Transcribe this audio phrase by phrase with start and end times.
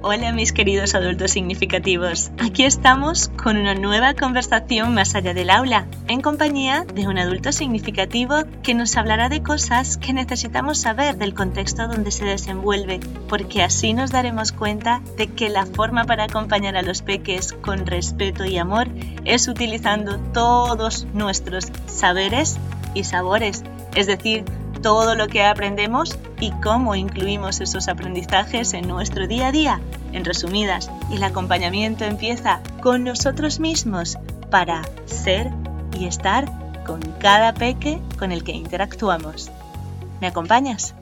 [0.00, 2.30] Hola mis queridos adultos significativos.
[2.38, 7.50] Aquí estamos con una nueva conversación más allá del aula, en compañía de un adulto
[7.50, 13.64] significativo que nos hablará de cosas que necesitamos saber del contexto donde se desenvuelve, porque
[13.64, 18.44] así nos daremos cuenta de que la forma para acompañar a los peques con respeto
[18.44, 18.86] y amor
[19.24, 22.56] es utilizando todos nuestros saberes
[22.94, 23.64] y sabores,
[23.96, 24.44] es decir,
[24.80, 29.80] todo lo que aprendemos y cómo incluimos esos aprendizajes en nuestro día a día.
[30.12, 34.16] En resumidas, el acompañamiento empieza con nosotros mismos
[34.50, 35.50] para ser
[35.98, 36.46] y estar
[36.84, 39.50] con cada peque con el que interactuamos.
[40.20, 40.94] ¿Me acompañas?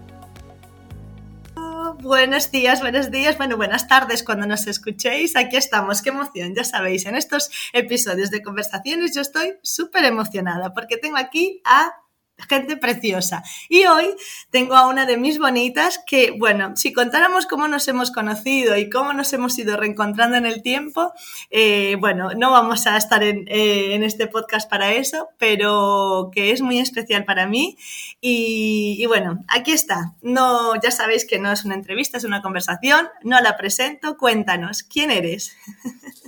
[2.03, 5.35] buenos días, buenos días, bueno, buenas tardes cuando nos escuchéis.
[5.35, 10.73] Aquí estamos, qué emoción, ya sabéis, en estos episodios de conversaciones yo estoy súper emocionada
[10.73, 11.95] porque tengo aquí a
[12.39, 13.43] gente preciosa.
[13.69, 14.15] Y hoy
[14.51, 18.91] tengo a una de mis bonitas que, bueno, si contáramos cómo nos hemos conocido y
[18.91, 21.13] cómo nos hemos ido reencontrando en el tiempo,
[21.51, 26.53] eh, bueno, no vamos a estar en, eh, en, este podcast para eso, pero que
[26.53, 27.77] es muy especial para mí.
[28.21, 30.15] Y, y, bueno, aquí está.
[30.23, 33.09] No, ya sabéis que no es una entrevista, es una conversación.
[33.23, 34.17] No la presento.
[34.17, 35.57] Cuéntanos, ¿quién eres?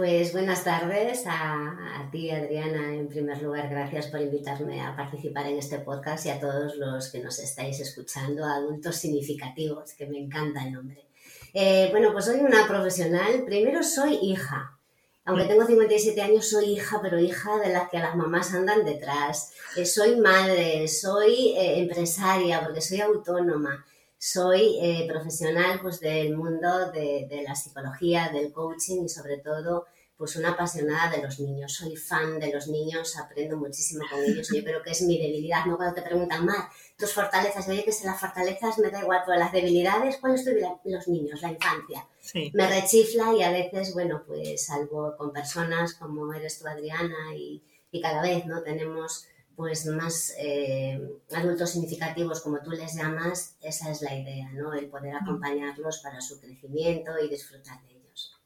[0.00, 2.94] Pues buenas tardes a, ti, Adriana.
[2.94, 7.12] En primer lugar, gracias por invitarme a participar en este podcast y a todos los
[7.12, 11.04] que nos estáis escuchando, adultos significativos, que me encanta el nombre.
[11.52, 13.44] Eh, bueno, pues soy una profesional.
[13.44, 14.78] Primero soy hija.
[15.26, 19.52] Aunque tengo 57 años, soy hija, pero hija de las que las mamás andan detrás.
[19.76, 23.84] Eh, soy madre, soy eh, empresaria, porque soy autónoma
[24.22, 29.86] soy eh, profesional pues, del mundo de, de, la psicología, del coaching y sobre todo
[30.18, 31.72] pues una apasionada de los niños.
[31.72, 35.64] Soy fan de los niños, aprendo muchísimo con ellos yo creo que es mi debilidad.
[35.64, 35.78] ¿no?
[35.78, 39.38] Cuando te preguntan, más tus fortalezas, oye, que si las fortalezas me da igual, pero
[39.38, 42.06] las debilidades, ¿cuáles son los niños, la infancia?
[42.20, 42.50] Sí.
[42.52, 47.62] Me rechifla y a veces, bueno, pues salvo con personas como eres tú, Adriana, y,
[47.90, 48.62] y cada vez, ¿no?
[48.62, 49.26] Tenemos
[49.60, 50.98] pues más eh,
[51.34, 54.72] adultos significativos, como tú les llamas, esa es la idea, ¿no?
[54.72, 58.40] El poder acompañarlos para su crecimiento y disfrutar de ellos.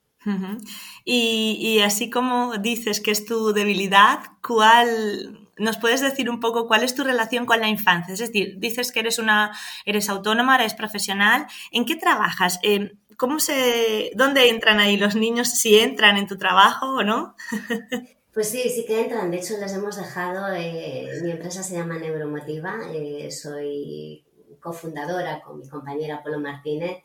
[1.04, 6.66] y, y, así como dices que es tu debilidad, ¿cuál nos puedes decir un poco
[6.66, 8.12] cuál es tu relación con la infancia?
[8.12, 11.46] Es decir, dices que eres una, eres autónoma, eres profesional.
[11.70, 12.58] ¿En qué trabajas?
[12.64, 15.48] Eh, ¿Cómo se, dónde entran ahí los niños?
[15.50, 17.36] Si entran en tu trabajo o no.
[18.34, 19.30] Pues sí, sí que entran.
[19.30, 24.24] De hecho, les hemos dejado, eh, mi empresa se llama Neuromotiva, eh, soy
[24.60, 26.98] cofundadora con mi compañera Polo Martínez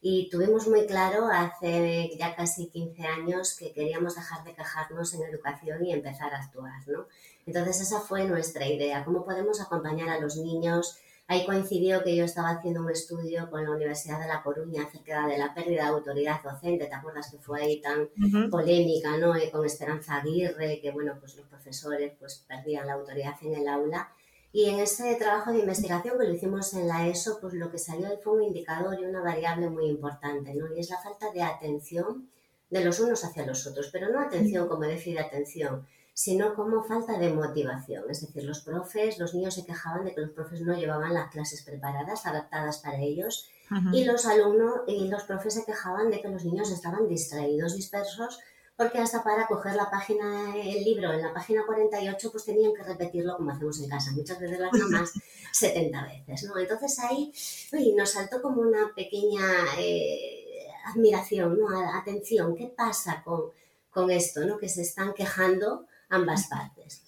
[0.00, 5.24] y tuvimos muy claro hace ya casi 15 años que queríamos dejar de quejarnos en
[5.24, 7.08] educación y empezar a actuar, ¿no?
[7.46, 10.98] Entonces esa fue nuestra idea, cómo podemos acompañar a los niños
[11.28, 15.26] Ahí coincidió que yo estaba haciendo un estudio con la Universidad de La Coruña acerca
[15.26, 16.86] de la pérdida de autoridad docente.
[16.86, 18.08] ¿Te acuerdas que fue ahí tan
[18.48, 19.34] polémica, ¿no?
[19.34, 23.66] Eh, con Esperanza Aguirre, que bueno, pues los profesores pues perdían la autoridad en el
[23.66, 24.08] aula.
[24.52, 27.78] Y en ese trabajo de investigación que lo hicimos en la ESO, pues lo que
[27.78, 30.72] salió fue un indicador y una variable muy importante, ¿no?
[30.74, 32.30] Y es la falta de atención
[32.70, 35.86] de los unos hacia los otros, pero no atención como decir atención,
[36.16, 38.04] sino como falta de motivación.
[38.08, 41.30] Es decir, los profes, los niños se quejaban de que los profes no llevaban las
[41.30, 43.50] clases preparadas, adaptadas para ellos,
[43.92, 48.38] y los alumnos y los profes se quejaban de que los niños estaban distraídos, dispersos,
[48.78, 52.82] porque hasta para coger la página, el libro en la página 48, pues tenían que
[52.82, 55.12] repetirlo como hacemos en casa, muchas veces las mamás
[55.52, 56.58] 70 veces, ¿no?
[56.58, 57.30] Entonces ahí
[57.74, 59.44] uy, nos saltó como una pequeña
[59.78, 61.68] eh, admiración, ¿no?
[61.94, 63.50] Atención, ¿qué pasa con,
[63.90, 64.56] con esto, ¿no?
[64.56, 67.02] Que se están quejando ambas partes.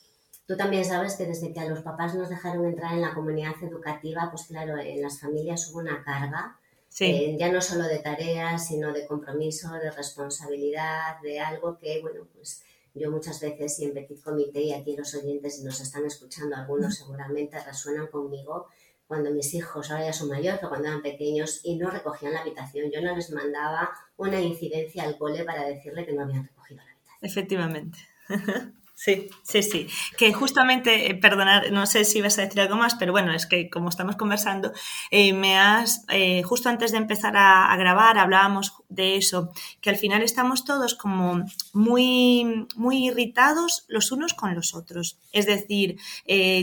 [0.46, 3.54] Tú también sabes que desde que a los papás nos dejaron entrar en la comunidad
[3.62, 6.58] educativa, pues claro, en las familias hubo una carga,
[7.00, 12.26] eh, ya no solo de tareas, sino de compromiso, de responsabilidad, de algo que, bueno,
[12.34, 12.62] pues
[12.94, 16.56] yo muchas veces y en Petit Comité y aquí los oyentes si nos están escuchando,
[16.56, 18.68] algunos seguramente resuenan conmigo
[19.06, 22.40] cuando mis hijos ahora ya son mayores o cuando eran pequeños y no recogían la
[22.40, 22.90] habitación.
[22.90, 26.90] Yo no les mandaba una incidencia al cole para decirle que no habían recogido la
[26.90, 27.18] habitación.
[27.22, 27.98] Efectivamente.
[29.00, 29.86] Sí, sí, sí.
[30.16, 33.46] Que justamente, eh, perdonad, no sé si vas a decir algo más, pero bueno, es
[33.46, 34.72] que como estamos conversando,
[35.12, 39.96] eh, me has, eh, justo antes de empezar a, grabar, hablábamos de eso, que al
[39.98, 45.16] final estamos todos como muy, muy irritados los unos con los otros.
[45.30, 46.00] Es decir,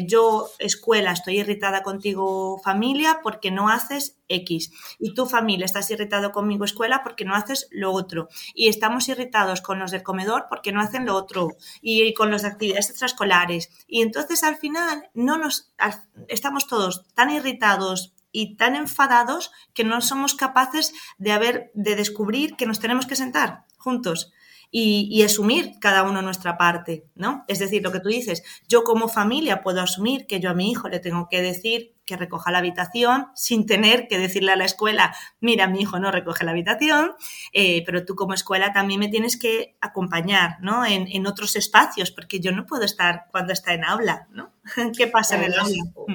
[0.05, 4.71] yo, escuela, estoy irritada contigo, familia, porque no haces X.
[4.99, 8.27] Y tu familia estás irritado conmigo, escuela, porque no haces lo otro.
[8.53, 11.49] Y estamos irritados con los del comedor porque no hacen lo otro.
[11.81, 13.69] Y con de actividades extraescolares.
[13.87, 15.71] Y entonces al final no nos
[16.27, 22.55] estamos todos tan irritados y tan enfadados que no somos capaces de haber, de descubrir
[22.55, 24.33] que nos tenemos que sentar juntos
[24.77, 27.45] y, asumir cada uno nuestra parte, ¿no?
[27.47, 30.69] Es decir, lo que tú dices, yo como familia puedo asumir que yo a mi
[30.69, 34.65] hijo le tengo que decir que recoja la habitación sin tener que decirle a la
[34.65, 37.13] escuela, mira, mi hijo no recoge la habitación,
[37.53, 40.85] eh, pero tú como escuela también me tienes que acompañar, ¿no?
[40.85, 44.51] En, otros espacios, porque yo no puedo estar cuando está en aula, ¿no?
[44.97, 45.83] ¿Qué pasa en el aula?
[46.07, 46.13] Mm.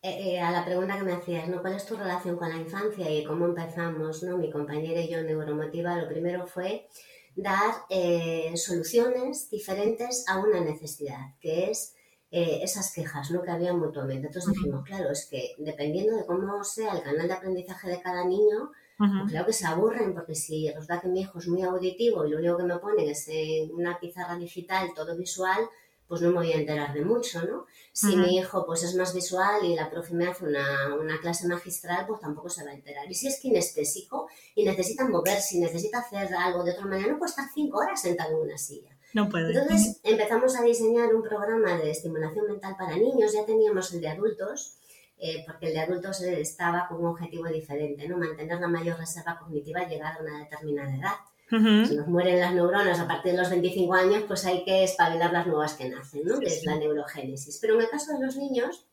[0.00, 1.60] Eh, eh, a la pregunta que me hacías, ¿no?
[1.60, 4.38] ¿Cuál es tu relación con la infancia y cómo empezamos, ¿no?
[4.38, 6.88] Mi compañera y yo neuromotiva, lo primero fue
[7.38, 11.94] dar eh, soluciones diferentes a una necesidad, que es
[12.32, 13.42] eh, esas quejas ¿no?
[13.42, 14.26] que había mutuamente.
[14.26, 18.24] Entonces dijimos, claro, es que dependiendo de cómo sea el canal de aprendizaje de cada
[18.24, 22.26] niño, pues claro que se aburren, porque si resulta que mi hijo es muy auditivo
[22.26, 23.30] y lo único que me ponen es
[23.72, 25.68] una pizarra digital, todo visual,
[26.08, 27.66] pues no me voy a enterar de mucho, ¿no?
[27.92, 31.46] Si mi hijo pues es más visual y la profe me hace una, una, clase
[31.46, 33.10] magistral, pues tampoco se va a enterar.
[33.10, 37.18] Y si es kinestésico y necesita moverse y necesita hacer algo de otra manera, no
[37.18, 38.96] puede estar cinco horas sentado en una silla.
[39.14, 39.48] No puede.
[39.52, 44.08] Entonces empezamos a diseñar un programa de estimulación mental para niños, ya teníamos el de
[44.08, 44.76] adultos,
[45.18, 48.16] eh, porque el de adultos estaba con un objetivo diferente, ¿no?
[48.16, 51.16] Mantener la mayor reserva cognitiva llegada a una determinada edad.
[51.50, 55.32] Si nos mueren las neuronas a partir de los 25 años, pues hay que espabilar
[55.32, 56.38] las nuevas que nacen, ¿no?
[56.38, 57.58] que es la neurogénesis.
[57.58, 58.86] Pero en el caso de los niños,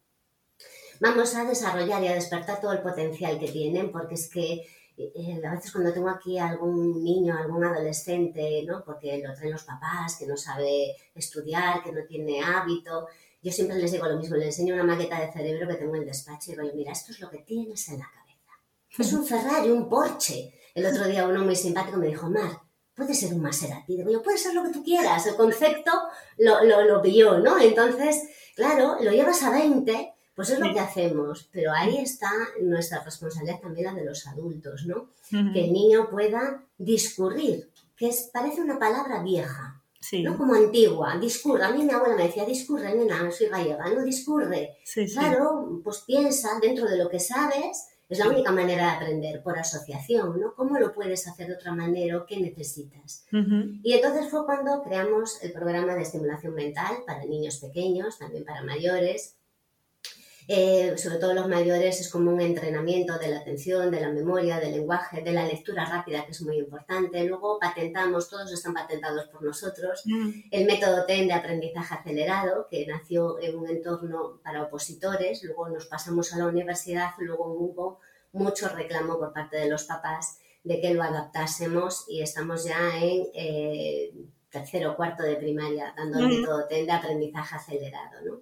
[1.02, 4.66] vamos a desarrollar y a despertar todo el potencial que tienen, porque es que
[4.98, 8.84] eh, a veces cuando tengo aquí algún niño, algún adolescente, ¿no?
[8.86, 13.07] porque lo traen los papás, que no sabe estudiar, que no tiene hábito,
[13.42, 16.02] yo siempre les digo lo mismo, les enseño una maqueta de cerebro que tengo en
[16.02, 18.54] el despacho y digo, mira, esto es lo que tienes en la cabeza.
[18.98, 22.62] Es un Ferrari, un Porsche, el otro día uno muy simpático me dijo, Mar,
[22.94, 23.95] puede ser un Maserati.
[23.95, 25.25] Digo, yo, puede ser lo que tú quieras.
[25.25, 25.92] El concepto
[26.38, 27.60] lo, lo, lo pilló, ¿no?
[27.60, 28.24] Entonces,
[28.56, 31.50] claro, lo llevas a 20, pues es lo que hacemos.
[31.51, 32.30] Pero ahí está
[32.62, 35.10] nuestra responsabilidad también la de los adultos, ¿no?
[35.30, 39.81] Que el niño pueda discurrir, que es, parece una palabra vieja.
[40.24, 40.38] ¿no?
[40.38, 41.66] Como antigua, discurre.
[41.66, 44.78] A mí mi abuela me decía, discurre, nena, soy gallega, no discurre.
[45.13, 49.57] claro, pues piensa dentro de lo que sabes, es la única manera de aprender, por
[49.57, 50.54] asociación, ¿no?
[50.56, 53.25] ¿Cómo lo puedes hacer de otra manera o qué necesitas?
[53.84, 58.63] Y entonces fue cuando creamos el programa de estimulación mental para niños pequeños, también para
[58.63, 59.38] mayores,
[60.47, 64.59] eh, sobre todo los mayores, es como un entrenamiento de la atención, de la memoria,
[64.59, 67.24] del lenguaje, de la lectura rápida, que es muy importante.
[67.24, 70.30] Luego patentamos, todos están patentados por nosotros, mm.
[70.51, 75.88] el método TEN de aprendizaje acelerado, que nació en un entorno para opositores, luego nos
[75.88, 78.00] pasamos a la universidad, luego hubo
[78.31, 83.27] mucho reclamo por parte de los papás de que lo adaptásemos y estamos ya en
[83.33, 84.13] eh,
[84.56, 88.16] tercero o cuarto de primaria dando el método TEN de aprendizaje acelerado.
[88.24, 88.34] ¿no?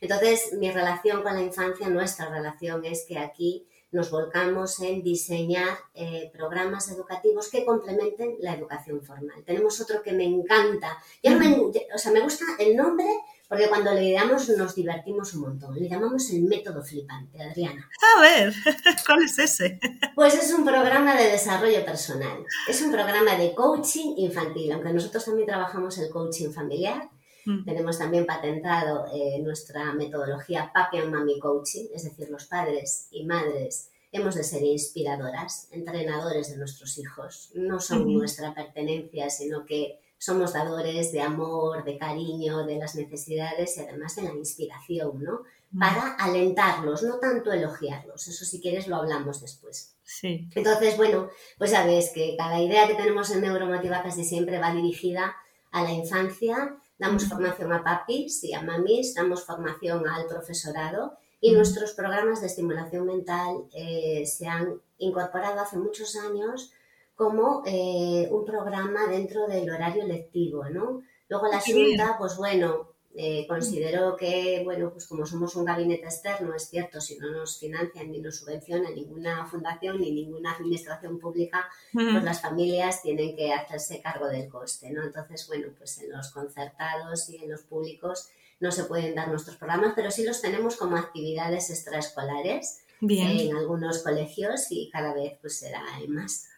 [0.00, 5.76] Entonces, mi relación con la infancia, nuestra relación es que aquí nos volcamos en diseñar
[5.94, 9.42] eh, programas educativos que complementen la educación formal.
[9.44, 10.98] Tenemos otro que me encanta.
[11.22, 11.56] me,
[11.94, 13.08] o sea, me gusta el nombre
[13.50, 15.74] porque cuando le damos nos divertimos un montón.
[15.74, 17.86] Le llamamos el método flipante, Adriana.
[18.16, 18.54] A ver,
[19.06, 19.78] ¿cuál es ese?
[20.14, 22.42] Pues es un programa de desarrollo personal.
[22.66, 27.10] Es un programa de coaching infantil, aunque nosotros también trabajamos el coaching familiar
[27.44, 27.64] Mm.
[27.64, 33.24] Tenemos también patentado eh, nuestra metodología Papi and Mami Coaching, es decir, los padres y
[33.24, 37.52] madres hemos de ser inspiradoras, entrenadores de nuestros hijos.
[37.54, 43.76] No son nuestra pertenencia, sino que somos dadores de amor, de cariño, de las necesidades
[43.76, 45.40] y además de la inspiración, ¿no?
[45.72, 45.80] Mm.
[45.80, 48.28] Para alentarlos, no tanto elogiarlos.
[48.28, 49.96] Eso si quieres lo hablamos después.
[50.04, 50.46] Sí.
[50.54, 54.72] Entonces, bueno, pues ya ves que cada idea que tenemos en Neuromotiva casi siempre va
[54.72, 55.34] dirigida
[55.72, 61.52] a la infancia Damos formación a papis y a mamis, damos formación al profesorado y
[61.52, 66.72] nuestros programas de estimulación mental eh, se han incorporado hace muchos años
[67.20, 71.02] como eh, un programa dentro del horario lectivo, ¿no?
[71.28, 76.54] Luego la Junta, pues bueno, eh, considero que, bueno, pues como somos un gabinete externo,
[76.54, 81.68] es cierto, si no nos financian ni nos subvencionan ninguna fundación ni ninguna administración pública,
[81.92, 85.04] pues las familias tienen que hacerse cargo del coste, ¿no?
[85.04, 89.56] Entonces, bueno, pues en los concertados y en los públicos no se pueden dar nuestros
[89.56, 95.58] programas, pero sí los tenemos como actividades extraescolares en algunos colegios y cada vez pues
[95.58, 96.49] será más.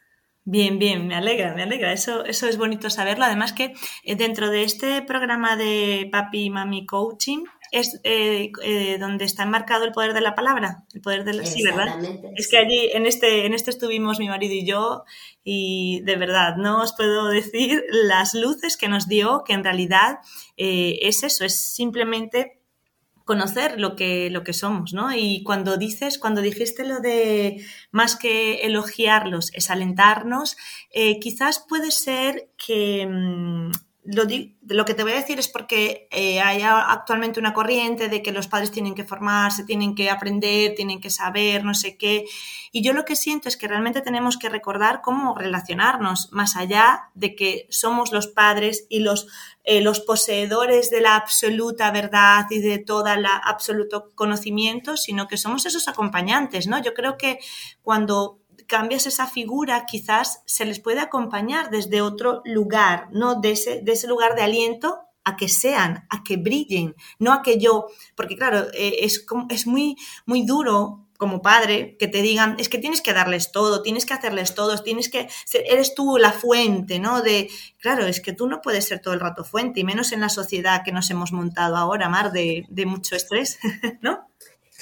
[0.45, 1.93] Bien, bien, me alegra, me alegra.
[1.93, 3.25] Eso, eso es bonito saberlo.
[3.25, 8.99] Además que eh, dentro de este programa de Papi y Mami Coaching es eh, eh,
[8.99, 11.47] donde está enmarcado el poder de la palabra, el poder de la...
[11.47, 11.97] Sí, ¿verdad?
[12.37, 15.05] Es que allí en este, en este estuvimos mi marido y yo
[15.45, 20.19] y de verdad no os puedo decir las luces que nos dio, que en realidad
[20.57, 22.62] es eso, es simplemente
[23.33, 25.11] conocer lo que, lo que somos, ¿no?
[25.17, 30.59] Y cuando dices, cuando dijiste lo de más que elogiarlos, es alentarnos,
[30.91, 33.71] eh, quizás puede ser que mm,
[34.05, 34.25] lo,
[34.63, 38.33] lo, que te voy a decir es porque eh, hay actualmente una corriente de que
[38.33, 42.25] los padres tienen que formarse, tienen que aprender, tienen que saber, no sé qué.
[42.73, 47.11] Y yo lo que siento es que realmente tenemos que recordar cómo relacionarnos, más allá
[47.15, 49.29] de que somos los padres y los,
[49.63, 55.37] eh, los poseedores de la absoluta verdad y de todo el absoluto conocimiento, sino que
[55.37, 56.83] somos esos acompañantes, ¿no?
[56.83, 57.39] Yo creo que
[57.83, 63.41] cuando cambias esa figura, quizás se les puede acompañar desde otro lugar, ¿no?
[63.41, 67.43] De ese, de ese lugar de aliento a que sean, a que brillen, no a
[67.43, 72.57] que yo, porque claro, eh, es, es muy, muy duro como padre que te digan,
[72.59, 76.33] es que tienes que darles todo, tienes que hacerles todo, tienes que, eres tú la
[76.33, 77.23] fuente, ¿no?
[77.23, 80.21] De, claro, es que tú no puedes ser todo el rato fuente, y menos en
[80.21, 83.61] la sociedad que nos hemos montado ahora, Mar, de, de mucho estrés,
[84.01, 84.32] ¿no?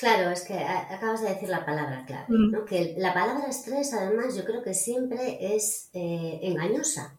[0.00, 2.50] Claro, es que acabas de decir la palabra clave, mm.
[2.50, 2.64] ¿no?
[2.64, 7.18] Que la palabra estrés, además, yo creo que siempre es eh, engañosa.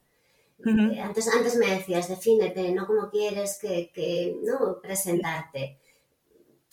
[0.65, 4.79] Eh, antes, antes me decías, defínete, no como quieres que, ¿no?
[4.81, 5.77] presentarte.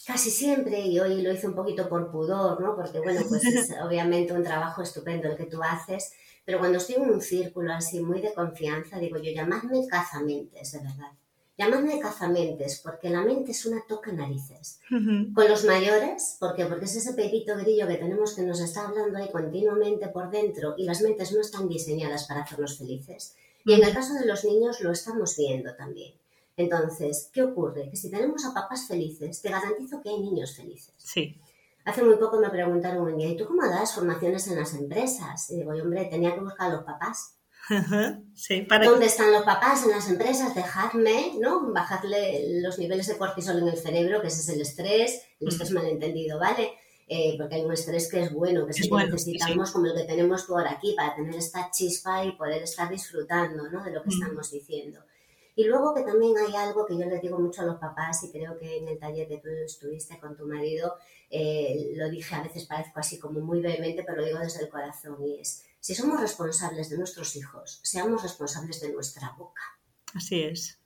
[0.07, 2.75] Casi siempre, y hoy lo hice un poquito por pudor, ¿no?
[2.75, 6.12] Porque, bueno, pues es obviamente un trabajo estupendo el que tú haces,
[6.47, 10.79] pero cuando estoy en un círculo así muy de confianza, digo yo, llamadme cazamentes, de
[10.79, 11.12] verdad
[11.59, 14.79] Llamadme cazamentes, porque la mente es una toca narices.
[14.88, 16.65] Con los mayores, ¿por qué?
[16.67, 20.75] Porque es ese pepito grillo que tenemos que nos está hablando ahí continuamente por dentro
[20.79, 23.35] y las mentes no están diseñadas para hacernos felices.
[23.65, 26.15] Y en el caso de los niños lo estamos viendo también.
[26.57, 27.91] Entonces, ¿qué ocurre?
[27.91, 30.95] Que si tenemos a papás felices, te garantizo que hay niños felices.
[30.97, 31.41] Sí.
[31.85, 35.50] Hace muy poco me preguntaron un día, ¿y tú cómo das formaciones en las empresas?
[35.50, 37.38] Y digo, hombre, tenía que buscar a los papás
[38.84, 40.54] ¿Dónde están los papás en las empresas?
[40.54, 41.72] Dejadme, ¿no?
[41.72, 45.70] Bajadle los niveles de cortisol en el cerebro, que ese es el estrés, el estrés
[45.72, 46.72] malentendido, ¿vale?
[47.10, 50.04] Eh, porque hay un estrés que es bueno, que es que necesitamos como el que
[50.04, 53.82] tenemos por aquí para tener esta chispa y poder estar disfrutando ¿no?
[53.82, 55.00] de lo que estamos diciendo.
[55.56, 58.30] Y luego que también hay algo que yo les digo mucho a los papás y
[58.30, 60.96] creo que en el taller que tú estuviste con tu marido,
[61.30, 64.68] eh, lo dije, a veces parezco así como muy vehemente, pero lo digo desde el
[64.68, 69.62] corazón y es, si somos responsables de nuestros hijos, seamos responsables de nuestra boca.
[70.14, 70.80] Así es.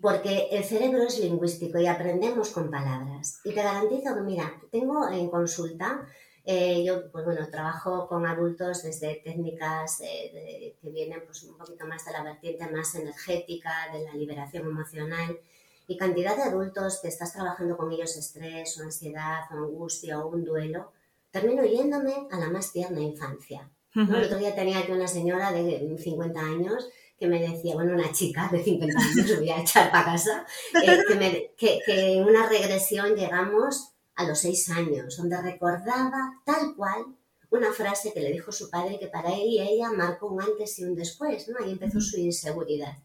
[0.00, 3.40] Porque el cerebro es lingüístico y aprendemos con palabras.
[3.44, 6.06] Y te garantizo que, mira, tengo en consulta,
[6.44, 11.86] eh, yo pues bueno, trabajo con adultos desde técnicas eh, que vienen pues, un poquito
[11.86, 15.38] más de la vertiente más energética, de la liberación emocional,
[15.86, 20.28] y cantidad de adultos que estás trabajando con ellos estrés o ansiedad o angustia o
[20.28, 20.92] un duelo,
[21.30, 25.96] termino yéndome a la más tierna infancia el otro día tenía aquí una señora de
[25.98, 30.04] 50 años que me decía, bueno, una chica de 50 años, voy a echar para
[30.04, 30.46] casa,
[30.84, 37.06] eh, que, en una regresión llegamos a los 6 años, donde recordaba tal cual
[37.50, 40.78] una frase que le dijo su padre que para él y ella marcó un antes
[40.78, 41.64] y un después, ¿no?
[41.64, 42.98] Ahí empezó su inseguridad.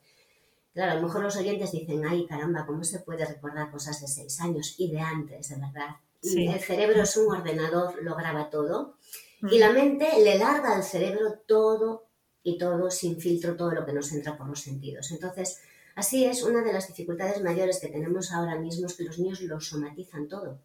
[0.74, 4.08] Claro, a lo mejor los oyentes dicen, ay, caramba, ¿cómo se puede recordar cosas de
[4.08, 5.96] 6 años y de antes, de verdad?
[6.24, 8.98] El cerebro es un ordenador, lo graba todo.
[9.52, 12.10] Y la mente le larga al cerebro todo
[12.44, 15.12] y todo sin filtro, todo lo que nos entra por los sentidos.
[15.12, 15.62] Entonces,
[15.96, 19.42] así es, una de las dificultades mayores que tenemos ahora mismo es que los niños
[19.42, 20.60] lo somatizan todo.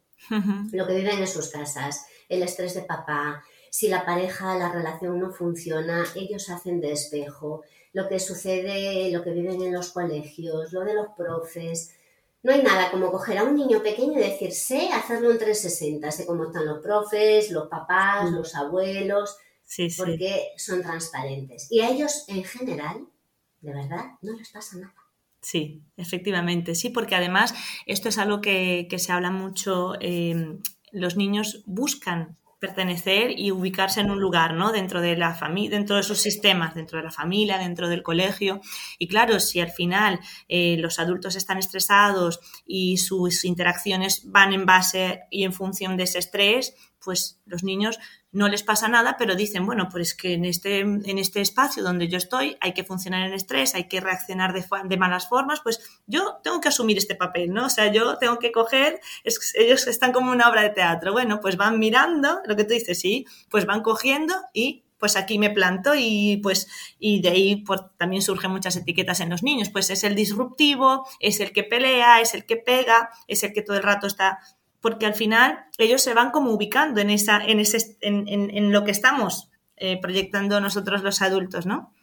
[0.72, 5.18] Lo que viven en sus casas, el estrés de papá, si la pareja, la relación
[5.20, 10.72] no funciona, ellos hacen de espejo, lo que sucede, lo que viven en los colegios,
[10.72, 11.94] lo de los profes,
[12.42, 16.10] no hay nada como coger a un niño pequeño y decir, sé hacerlo en 360,
[16.10, 18.34] sé cómo están los profes, los papás, mm.
[18.34, 19.36] los abuelos,
[19.96, 21.66] porque son transparentes.
[21.70, 23.06] Y a ellos en general,
[23.60, 24.94] de verdad, no les pasa nada.
[25.40, 27.54] Sí, efectivamente, sí, porque además
[27.86, 30.58] esto es algo que, se habla mucho, eh,
[30.90, 34.72] los niños buscan pertenecer y ubicarse en un lugar, ¿no?
[34.72, 38.60] Dentro de la familia, dentro de sus sistemas, dentro de la familia, dentro del colegio.
[38.98, 44.66] Y claro, si al final eh, los adultos están estresados y sus interacciones van en
[44.66, 47.98] base y en función de ese estrés, pues los niños
[48.30, 52.08] no les pasa nada, pero dicen, bueno, pues que en este, en este espacio donde
[52.08, 56.38] yo estoy hay que funcionar en estrés, hay que reaccionar de, malas formas, pues yo
[56.42, 57.66] tengo que asumir este papel, ¿no?
[57.66, 59.00] O sea, yo tengo que coger,
[59.54, 63.00] ellos están como una obra de teatro, bueno, pues van mirando, lo que tú dices,
[63.00, 66.68] sí, pues van cogiendo y pues aquí me planto y pues
[66.98, 71.06] y de ahí pues, también surgen muchas etiquetas en los niños, pues es el disruptivo,
[71.20, 74.40] es el que pelea, es el que pega, es el que todo el rato está
[74.80, 78.84] porque al final ellos se van como ubicando en, esa, en, ese, en, en, lo
[78.84, 81.94] que estamos eh, proyectando nosotros los adultos, ¿no?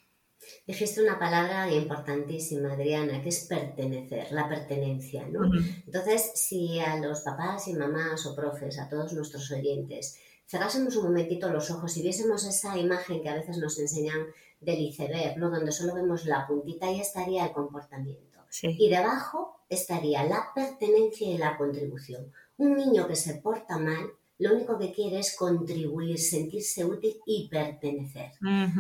[0.67, 5.49] Dijiste una palabra importantísima, Adriana, que es pertenecer, la pertenencia, ¿no?
[5.85, 11.05] Entonces, si a los papás y mamás o profes, a todos nuestros oyentes, cerrásemos un
[11.05, 14.27] momentito los ojos y viésemos esa imagen que a veces nos enseñan
[14.59, 15.49] del iceberg, ¿no?
[15.49, 18.39] Donde solo vemos la puntita, y estaría el comportamiento.
[18.61, 22.31] Y debajo estaría la pertenencia y la contribución.
[22.57, 27.47] Un niño que se porta mal lo único que quiere es contribuir, sentirse útil y
[27.47, 28.31] pertenecer.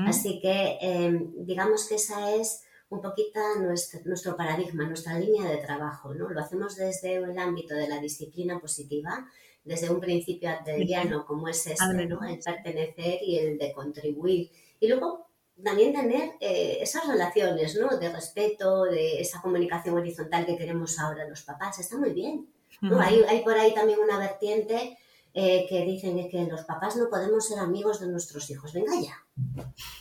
[0.05, 5.57] Así que em, digamos que esa es un poquito nuestro, nuestro, paradigma, nuestra línea de
[5.57, 6.13] trabajo.
[6.13, 6.29] ¿no?
[6.29, 9.25] Lo hacemos desde el ámbito de la disciplina positiva,
[9.63, 12.23] desde un principio adleriano como es este, ¿no?
[12.23, 14.51] el pertenecer y el de contribuir.
[14.79, 15.29] Y luego
[15.63, 17.97] también tener eh, esas relaciones ¿no?
[17.97, 21.79] de respeto, de esa comunicación horizontal que queremos ahora los papás.
[21.79, 22.45] Está muy bien.
[22.81, 22.99] ¿No?
[22.99, 24.97] hay, hay por ahí también una vertiente
[25.33, 28.73] eh, que dicen que los papás no podemos ser amigos de nuestros hijos.
[28.73, 29.23] Venga ya.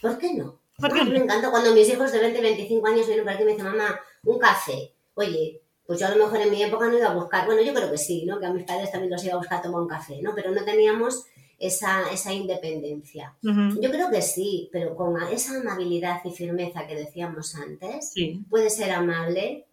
[0.00, 0.60] ¿Por qué no?
[0.78, 3.52] Porque me encanta cuando mis hijos de 20, 25 años vienen por aquí y me
[3.52, 4.92] dicen, mamá, un café.
[5.14, 7.74] Oye, pues yo a lo mejor en mi época no iba a buscar, bueno, yo
[7.74, 8.40] creo que sí, ¿no?
[8.40, 10.34] Que a mis padres también los iba a buscar a tomar un café, ¿no?
[10.34, 11.24] Pero no teníamos
[11.58, 13.36] esa, esa independencia.
[13.42, 18.12] Yo creo que sí, pero con esa amabilidad y firmeza que decíamos antes,
[18.48, 19.66] puede ser amable,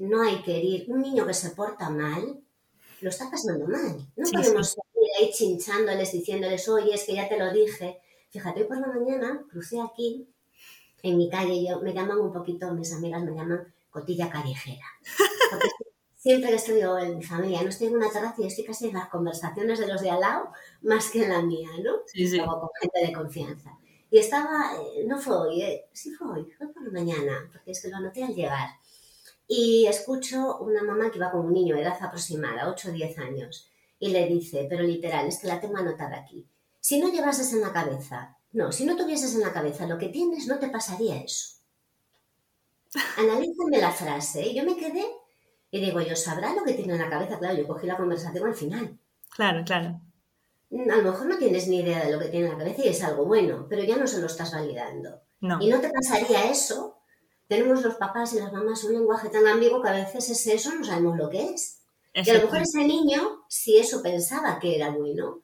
[0.00, 0.84] no hay que herir.
[0.88, 2.40] Un niño que se porta mal,
[3.00, 3.98] lo está pasando mal.
[4.16, 4.76] No podemos
[5.18, 8.00] ahí chinchándoles, diciéndoles, oye, es que ya te lo dije.
[8.30, 10.28] Fíjate, hoy por la mañana crucé aquí,
[11.02, 14.84] en mi calle, yo, me llaman un poquito, mis amigas me llaman cotilla callejera.
[15.50, 15.68] Porque
[16.16, 18.94] siempre que estoy en mi familia, no estoy en una terraza y estoy casi en
[18.94, 20.52] las conversaciones de los de al lado,
[20.82, 22.00] más que en la mía, ¿no?
[22.06, 22.38] Sí, sí.
[22.38, 23.78] con gente de confianza.
[24.10, 27.70] Y estaba, eh, no fue hoy, eh, sí fue hoy, fue por la mañana, porque
[27.70, 28.68] es que lo anoté al llegar.
[29.52, 33.18] Y escucho una mamá que va con un niño de edad aproximada, 8 o 10
[33.18, 36.46] años, y le dice, pero literal, es que la tengo anotada aquí.
[36.78, 40.08] Si no llevases en la cabeza, no, si no tuvieses en la cabeza lo que
[40.08, 41.58] tienes, no te pasaría eso.
[43.18, 44.46] Analízame la frase.
[44.46, 45.04] Y yo me quedé
[45.72, 47.40] y digo, yo sabrá lo que tiene en la cabeza.
[47.40, 49.00] Claro, yo cogí la conversación al final.
[49.30, 50.00] Claro, claro.
[50.70, 52.88] A lo mejor no tienes ni idea de lo que tiene en la cabeza y
[52.90, 55.22] es algo bueno, pero ya no se lo estás validando.
[55.60, 56.99] Y no te pasaría eso.
[57.50, 60.72] Tenemos los papás y las mamás un lenguaje tan ambiguo que a veces es eso,
[60.72, 61.80] no sabemos lo que es.
[62.14, 65.40] Y a lo mejor ese niño, si eso pensaba que era bueno,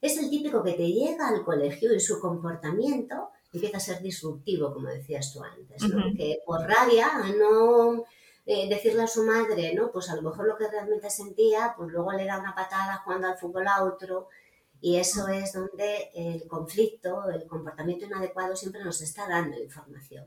[0.00, 4.72] es el típico que te llega al colegio y su comportamiento empieza a ser disruptivo,
[4.72, 5.82] como decías tú antes,
[6.16, 8.04] que por rabia, a no
[8.46, 9.90] eh, decirle a su madre, ¿no?
[9.90, 13.26] Pues a lo mejor lo que realmente sentía, pues luego le da una patada jugando
[13.26, 14.28] al fútbol a otro,
[14.80, 20.26] y eso es donde el conflicto, el comportamiento inadecuado siempre nos está dando información.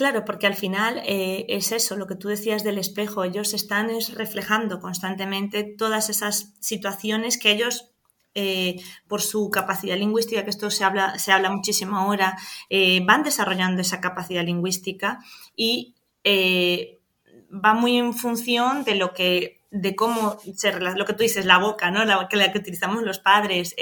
[0.00, 3.90] Claro, porque al final eh, es eso, lo que tú decías del espejo, ellos están
[4.14, 7.90] reflejando constantemente todas esas situaciones que ellos
[8.34, 12.38] eh, por su capacidad lingüística, que esto se habla, se habla muchísimo ahora,
[12.70, 15.18] eh, van desarrollando esa capacidad lingüística
[15.54, 21.44] y va muy en función de lo que, de cómo se, lo que tú dices,
[21.44, 22.06] la boca, ¿no?
[22.06, 23.74] La, la que utilizamos los padres.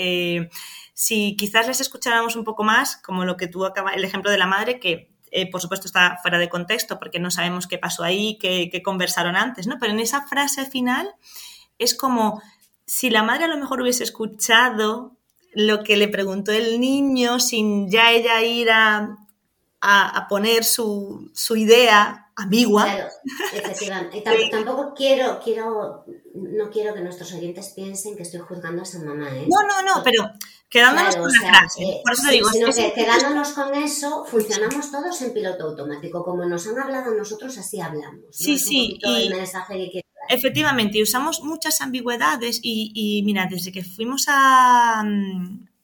[0.94, 4.38] si quizás les escucháramos un poco más, como lo que tú acabas, el ejemplo de
[4.38, 8.04] la madre, que eh, por supuesto está fuera de contexto porque no sabemos qué pasó
[8.04, 9.78] ahí, qué, conversaron antes, ¿no?
[9.78, 11.08] Pero en esa frase final
[11.78, 12.42] es como
[12.86, 15.16] si la madre a lo mejor hubiese escuchado
[15.52, 19.16] lo que le preguntó el niño sin ya ella ir a,
[20.28, 22.84] poner su, su idea ambigua.
[22.84, 23.08] Claro,
[23.52, 24.22] efectivamente.
[24.50, 29.28] tampoco quiero, quiero, no quiero que nuestros oyentes piensen que estoy juzgando a esa mamá.
[29.28, 29.46] ¿eh?
[29.48, 30.30] No, no, no, pero
[30.68, 31.82] quedándonos con la frase.
[31.82, 36.24] Eh, por eso digo, sino que quedándonos con eso, funcionamos todos en piloto automático.
[36.24, 38.24] Como nos han hablado nosotros, así hablamos.
[38.30, 38.98] Sí, sí.
[39.02, 39.30] Y...
[40.30, 45.02] Efectivamente, y usamos muchas ambigüedades y, y mira, desde que fuimos a,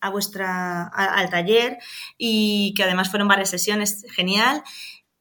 [0.05, 1.79] a vuestra, al taller
[2.19, 4.63] y que además fueron varias sesiones, genial,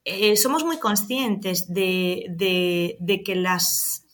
[0.04, 4.06] eh, somos muy conscientes de, que las,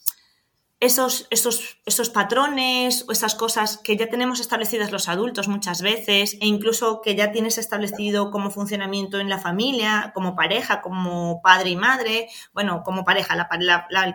[0.78, 6.34] esos, esos, esos, patrones o esas cosas que ya tenemos establecidas los adultos muchas veces
[6.34, 11.70] e incluso que ya tienes establecido como funcionamiento en la familia, como pareja, como padre
[11.70, 13.48] y madre, bueno, como pareja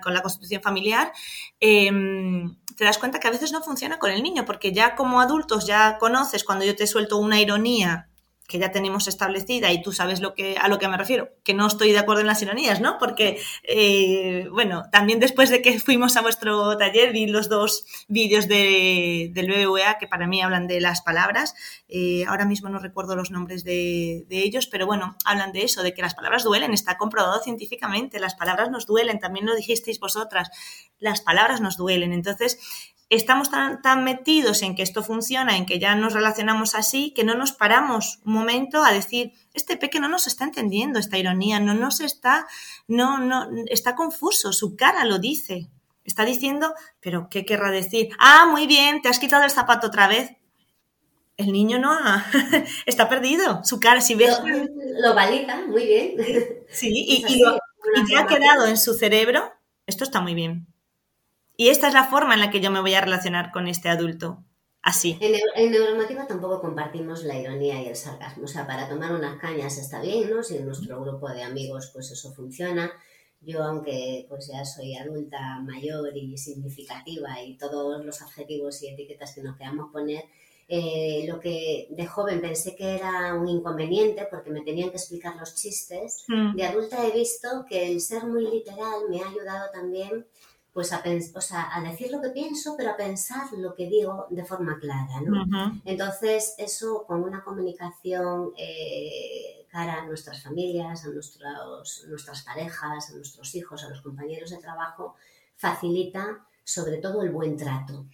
[0.01, 1.11] con la constitución familiar,
[1.59, 5.21] em, te das cuenta que a veces no funciona con el niño porque ya como
[5.21, 8.09] adultos ya conoces cuando yo te suelto una ironía
[8.47, 11.53] que ya tenemos establecida y tú sabes lo que, a lo que me refiero, que
[11.53, 12.97] no estoy de acuerdo en las ironías, ¿no?
[12.99, 18.47] Porque, eh, bueno, también después de que fuimos a vuestro taller vi los dos vídeos
[18.47, 21.55] de, del BBVA que para mí hablan de las palabras.
[21.88, 25.81] Eh, ahora mismo no recuerdo los nombres de, de, ellos, pero bueno, hablan de eso,
[25.81, 29.99] de que las palabras duelen, está comprobado científicamente, las palabras nos duelen, también lo dijisteis
[29.99, 30.49] vosotras,
[30.99, 32.13] las palabras nos duelen.
[32.13, 32.60] Entonces,
[33.09, 37.23] estamos tan, tan, metidos en que esto funciona, en que ya nos relacionamos así, que
[37.23, 41.59] no nos paramos un momento a decir, este peque no nos está entendiendo esta ironía,
[41.59, 42.47] no nos está,
[42.87, 45.69] no, no, está confuso, su cara lo dice.
[46.03, 48.09] Está diciendo, pero ¿qué querrá decir?
[48.19, 50.31] Ah, muy bien, te has quitado el zapato otra vez.
[51.35, 51.97] El niño no
[52.85, 53.63] está perdido.
[53.63, 54.39] Su cara, si ves.
[54.99, 56.15] Lo, valida, muy bien.
[56.69, 57.43] Sí, y, y,
[58.07, 59.51] y ha quedado en su cerebro.
[59.87, 60.67] Esto está muy bien.
[61.57, 63.89] Y esta es la forma en la que yo me voy a relacionar con este
[63.89, 64.43] adulto.
[64.81, 65.17] Así.
[65.19, 68.43] En, en neuronormativa tampoco compartimos la ironía y el sarcasmo.
[68.43, 70.43] O sea, para tomar unas cañas está bien, ¿no?
[70.43, 72.91] Si en nuestro grupo de amigos pues eso funciona.
[73.41, 79.33] Yo, aunque pues ya soy adulta, mayor y significativa y todos los adjetivos y etiquetas
[79.33, 80.23] que nos queramos poner,
[80.67, 85.35] eh, lo que de joven pensé que era un inconveniente porque me tenían que explicar
[85.35, 86.55] los chistes, mm.
[86.55, 90.25] de adulta he visto que el ser muy literal me ha ayudado también
[90.75, 91.01] pues a,
[91.35, 94.77] o sea, a decir lo que pienso, pero a pensar lo que digo de forma
[94.77, 95.79] clara, ¿no?
[95.85, 103.15] Entonces, eso con una comunicación eh, cara a nuestras familias, a nuestros, nuestras parejas, a
[103.15, 105.15] nuestros hijos, a los compañeros de trabajo,
[105.55, 108.07] facilita sobre todo el buen trato.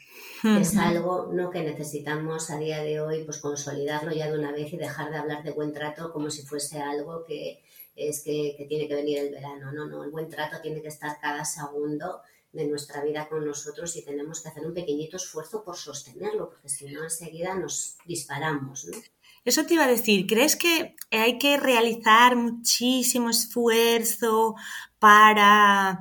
[0.43, 1.49] Es algo ¿no?
[1.49, 5.17] que necesitamos a día de hoy pues consolidarlo ya de una vez y dejar de
[5.17, 7.63] hablar de buen trato como si fuese algo que
[7.95, 9.71] es que, que tiene que venir el verano.
[9.71, 12.21] No, no, el buen trato tiene que estar cada segundo
[12.53, 16.69] de nuestra vida con nosotros y tenemos que hacer un pequeñito esfuerzo por sostenerlo, porque
[16.69, 18.85] si no enseguida nos disparamos.
[18.85, 18.97] ¿no?
[19.43, 24.55] Eso te iba a decir, ¿crees que hay que realizar muchísimo esfuerzo
[24.99, 25.99] para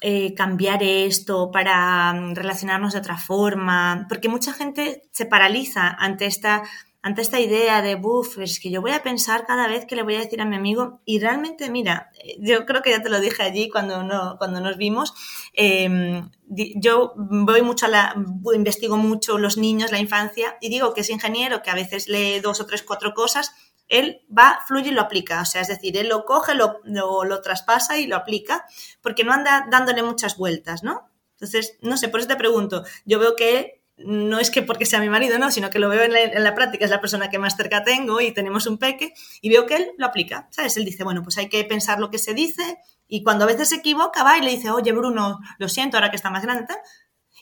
[0.00, 4.06] eh, cambiar esto, para mm, relacionarnos de otra forma?
[4.08, 6.64] Porque mucha gente se paraliza ante esta
[7.04, 10.04] ante esta idea de, buf, es que yo voy a pensar cada vez que le
[10.04, 13.20] voy a decir a mi amigo, y realmente, mira, yo creo que ya te lo
[13.20, 15.12] dije allí cuando, no, cuando nos vimos,
[15.52, 18.14] em, yo voy mucho a la,
[18.54, 22.38] investigo mucho los niños, la infancia, y digo que es ingeniero, que a veces lee
[22.38, 23.52] dos o tres, cuatro cosas,
[23.88, 27.24] él va, fluye y lo aplica, o sea, es decir, él lo coge, lo, lo,
[27.24, 28.64] lo traspasa y lo aplica,
[29.00, 31.08] porque no anda dándole muchas vueltas, ¿no?
[31.32, 35.00] Entonces, no sé, por eso te pregunto, yo veo que no es que porque sea
[35.00, 36.12] mi marido, no, sino que lo veo en
[36.44, 39.66] la, práctica, es la persona que más cerca tengo y tenemos un peque y veo
[39.66, 40.76] que él lo aplica, ¿sabes?
[40.76, 43.68] Él dice, bueno, pues hay que pensar lo que se dice y cuando a veces
[43.68, 46.74] se equivoca va y le dice, oye Bruno, lo siento ahora que está más grande,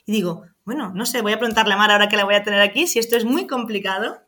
[0.06, 2.42] y digo, bueno, no sé, voy a preguntarle a Mar ahora que la voy a
[2.42, 4.20] tener aquí si esto es muy complicado.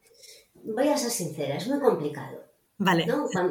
[0.55, 2.42] Voy a ser sincera, es muy complicado.
[2.85, 3.07] Vale.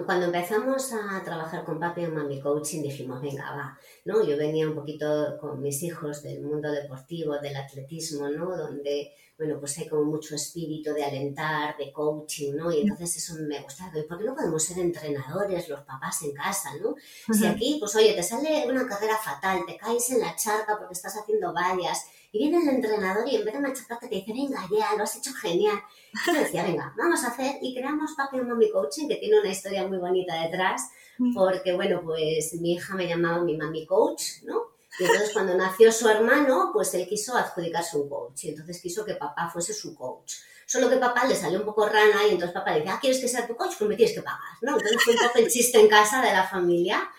[0.05, 4.27] Cuando, empezamos a trabajar con Papi y Mami Coaching dijimos, venga, va, ¿no?
[4.27, 8.57] Yo venía un poquito con mis hijos del mundo deportivo, del atletismo, ¿no?
[8.57, 12.73] Donde, bueno, pues hay como mucho espíritu de alentar, de coaching, ¿no?
[12.73, 13.97] Y entonces eso me gustaba.
[13.97, 16.95] ¿Y por qué no podemos ser entrenadores, los papás en casa, ¿no?
[17.33, 20.93] Si aquí, pues oye, te sale una carrera fatal, te caes en la charca porque
[20.93, 24.65] estás haciendo vallas, y viene el entrenador y en vez de machacarte te dice, venga,
[24.71, 25.77] ya, lo has hecho genial.
[26.25, 29.85] Yo decía, venga, vamos a hacer y creamos Papi Mami Coaching, que tiene una historia
[29.87, 31.33] muy bonita detrás, mm.
[31.33, 34.71] porque, bueno, pues mi hija me llamaba mi Mami Coach, ¿no?
[34.99, 39.05] Y entonces cuando nació su hermano, pues él quiso adjudicarse un coach y entonces quiso
[39.05, 40.35] que papá fuese su coach.
[40.65, 43.19] Solo que papá le salió un poco rana y entonces papá le dice, ah, ¿quieres
[43.19, 43.73] que sea tu coach?
[43.77, 44.73] Pues me tienes que pagar, ¿no?
[44.73, 47.09] Entonces fue un poco el chiste en casa de la familia.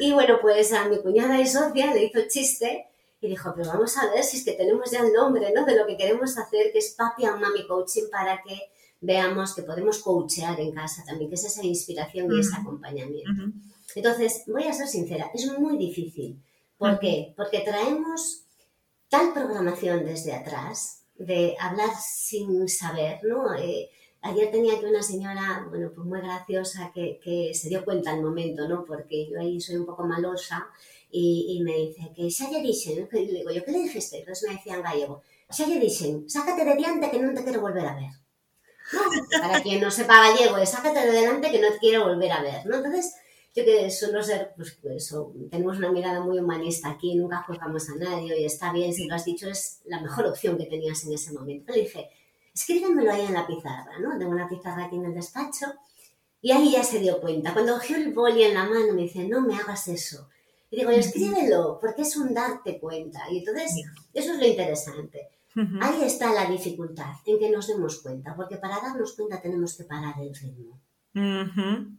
[0.00, 2.88] Y bueno, pues a mi cuñada y socia le hizo el chiste
[3.20, 5.64] y dijo, pero vamos a ver si es que tenemos ya el nombre, ¿no?
[5.64, 9.62] De lo que queremos hacer, que es Papi and Mami Coaching, para que veamos que
[9.62, 13.30] podemos coachear en casa también, que es esa inspiración y ese acompañamiento.
[13.94, 16.40] Entonces, voy a ser sincera, es muy difícil.
[16.76, 17.34] ¿Por qué?
[17.36, 18.44] Porque traemos
[19.08, 23.52] tal programación desde atrás, de hablar sin saber, ¿no?
[23.54, 23.90] Eh,
[24.22, 28.22] ayer tenía aquí una señora, bueno, pues muy graciosa, que, que se dio cuenta al
[28.22, 28.84] momento, ¿no?
[28.84, 30.68] Porque yo ahí soy un poco malosa
[31.10, 34.18] y, me dice que se haya dicen, le digo yo, ¿qué le dijiste?
[34.18, 37.60] Entonces me decía en gallego, se haya dicen, sácate de diante que no te quiero
[37.60, 38.10] volver a ver.
[39.40, 42.42] Para quien no sepa gallego, es sácate de delante que no te quiero volver a
[42.42, 42.76] ver, ¿no?
[42.76, 43.14] Entonces,
[43.54, 47.96] yo que suelo ser, pues eso, tenemos una mirada muy humanista aquí, nunca juzgamos a
[47.96, 51.12] nadie y está bien, si lo has dicho, es la mejor opción que tenías en
[51.14, 51.72] ese momento.
[51.72, 52.08] Le dije,
[52.54, 54.18] escríbemelo ahí en la pizarra, ¿no?
[54.18, 55.66] Tengo una pizarra aquí en el despacho
[56.40, 57.52] y ahí ya se dio cuenta.
[57.52, 60.28] Cuando cogió el boli en la mano me dice, no me hagas eso,
[60.70, 63.20] y digo, escríbelo, porque es un darte cuenta.
[63.30, 63.72] Y entonces,
[64.12, 65.28] eso es lo interesante.
[65.80, 69.84] Ahí está la dificultad, en que nos demos cuenta, porque para darnos cuenta tenemos que
[69.84, 70.80] parar el ritmo.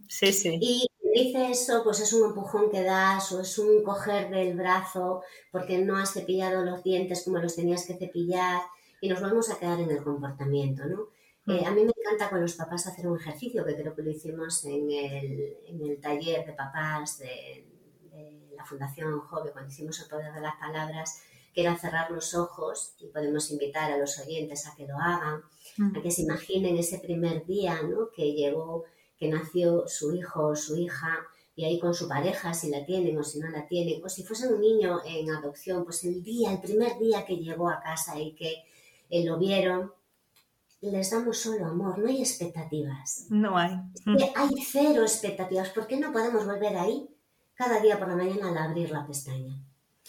[0.08, 0.58] Sí, sí.
[0.62, 5.24] Y dice eso, pues es un empujón que das o es un coger del brazo
[5.52, 8.62] porque no has cepillado los dientes como los tenías que cepillar
[9.02, 11.10] y nos vamos a quedar en el comportamiento, ¿no?
[11.48, 14.12] Eh, a mí me encanta con los papás hacer un ejercicio que creo que lo
[14.12, 17.69] hicimos en el, en el taller de papás de,
[18.60, 22.94] la Fundación Jove, cuando hicimos el poder de las palabras, que quiera cerrar los ojos
[23.00, 25.42] y podemos invitar a los oyentes a que lo hagan,
[25.78, 25.96] mm.
[25.96, 28.10] a que se imaginen ese primer día ¿no?
[28.14, 28.84] que llegó,
[29.18, 33.18] que nació su hijo o su hija y ahí con su pareja, si la tienen
[33.18, 36.52] o si no la tienen, o si fuesen un niño en adopción, pues el día,
[36.52, 38.64] el primer día que llegó a casa y que
[39.10, 39.92] eh, lo vieron,
[40.82, 43.26] les damos solo amor, no hay expectativas.
[43.30, 43.72] No hay.
[44.36, 45.70] hay cero expectativas.
[45.70, 47.10] ¿Por qué no podemos volver ahí
[47.60, 49.54] cada día por la mañana al abrir la pestaña?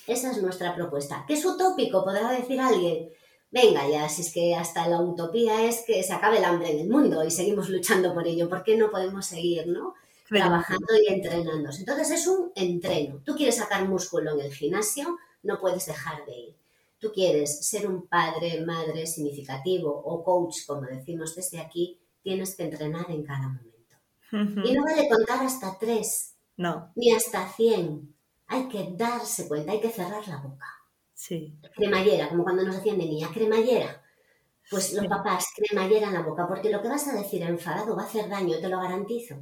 [0.06, 1.24] Esa es nuestra propuesta.
[1.26, 2.04] ¿Qué es utópico?
[2.04, 3.08] Podrá decir alguien.
[3.50, 6.78] Venga ya, si es que hasta la utopía es que se acabe el hambre en
[6.78, 8.48] el mundo y seguimos luchando por ello.
[8.48, 9.94] ¿Por qué no podemos seguir, no?
[10.28, 11.80] Trabajando y entrenándose.
[11.80, 13.20] Entonces es un entreno.
[13.24, 16.60] Tú quieres sacar músculo en el gimnasio, no puedes dejar de ir
[17.00, 22.64] tú quieres ser un padre, madre significativo o coach, como decimos desde aquí, tienes que
[22.64, 23.96] entrenar en cada momento.
[24.68, 26.92] Y no vale contar hasta tres, no.
[26.94, 28.14] ni hasta cien.
[28.46, 30.66] Hay que darse cuenta, hay que cerrar la boca.
[31.14, 31.54] Sí.
[31.74, 34.02] Cremallera, como cuando nos decían de niña, cremallera.
[34.70, 38.02] Pues los papás, cremallera en la boca, porque lo que vas a decir enfadado va
[38.02, 39.36] a hacer daño, te lo garantizo.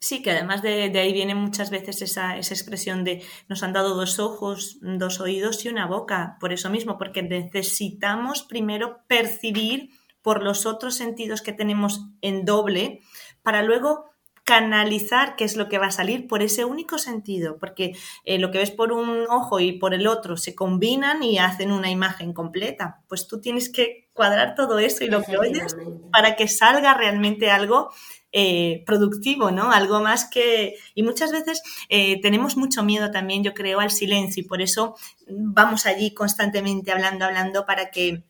[0.00, 4.18] Sí, que además de, ahí viene muchas veces esa, expresión de nos han dado dos
[4.18, 6.36] ojos, dos oídos y una boca.
[6.40, 13.00] Por eso mismo, porque necesitamos primero percibir por los otros sentidos que tenemos en doble
[13.42, 14.13] para luego
[14.44, 18.50] canalizar qué es lo que va a salir por ese único sentido, porque eh, lo
[18.50, 22.34] que ves por un ojo y por el otro se combinan y hacen una imagen
[22.34, 23.02] completa.
[23.08, 25.74] Pues tú tienes que cuadrar todo eso y lo que oyes
[26.12, 27.90] para que salga realmente algo
[28.32, 29.72] eh, productivo, ¿no?
[29.72, 30.74] Algo más que...
[30.94, 34.96] Y muchas veces eh, tenemos mucho miedo también, yo creo, al silencio y por eso
[35.28, 38.24] vamos allí constantemente hablando, hablando para que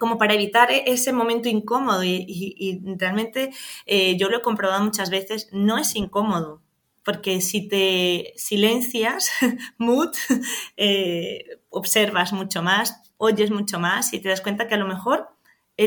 [0.00, 3.50] como para evitar e-, ese momento incómodo y, realmente
[3.84, 6.62] eh, yo lo he comprobado muchas veces, no es incómodo,
[7.04, 9.30] porque si te silencias,
[9.78, 10.10] mood,
[11.68, 15.28] observas mucho más, oyes mucho más y te das cuenta que a lo mejor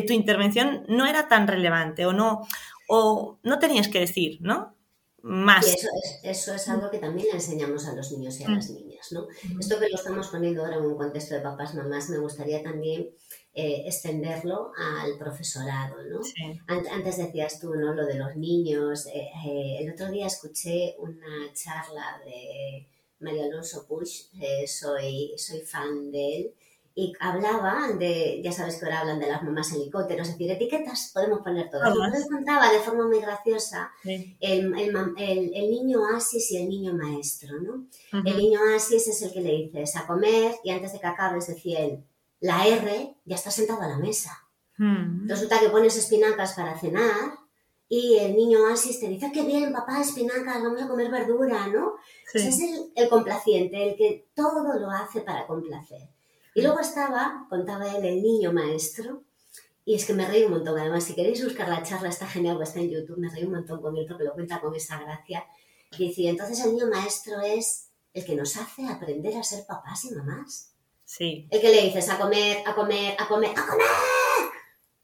[0.08, 2.47] tu intervención no era tan relevante o no,
[2.88, 4.76] o no tenías que decir, ¿no?
[5.21, 5.65] Más.
[6.23, 8.73] eso, es, algo que también le enseñamos a los niños y a las mm.
[8.73, 9.28] niñas, ¿no?
[9.58, 13.10] Esto que lo estamos poniendo ahora en un contexto de papás, mamás, me gustaría también
[13.56, 16.22] eh, extenderlo al profesorado, ¿no?
[16.68, 17.94] Antes decías tú, ¿no?
[17.94, 19.06] Lo de los niños.
[19.06, 22.88] Eh, eh, el otro día escuché una charla de
[23.20, 24.10] María Alonso Puig,
[24.68, 26.54] soy, soy fan de él,
[26.96, 31.12] y hablaban de, ya sabes que ahora hablan de las mamás helicópteros, es decir, etiquetas
[31.13, 31.89] podemos poner todas.
[31.89, 36.94] Y entonces contaba de forma muy graciosa el, el, el, niño oasis y el niño
[36.94, 37.88] maestro, ¿no?
[38.26, 41.48] El niño oasis es el que le dices a comer y antes de que acabes
[41.48, 42.04] decía él,
[42.43, 44.38] la R ya está sentado a la mesa.
[44.77, 45.29] Mm.
[45.29, 47.39] Resulta que pones espinacas para cenar
[47.88, 51.93] y el niño oasis te dice, qué bien, papá, espinacas, vamos a comer verdura, ¿no?
[52.32, 56.10] Pues es el, el complaciente, el que todo lo hace para complacer.
[56.53, 59.23] Y luego estaba, contaba él, el niño maestro,
[59.86, 60.77] y es que me reí un montón.
[60.77, 63.82] Además, si queréis buscar la charla, está genial, está en YouTube, me reí un montón
[63.82, 65.45] con él porque lo cuenta con esa gracia.
[65.97, 70.03] Y decía, entonces el niño maestro es el que nos hace aprender a ser papás
[70.06, 70.72] y mamás.
[71.06, 71.48] Sí.
[71.52, 73.88] El que le dices a comer, a comer, a comer, a comer.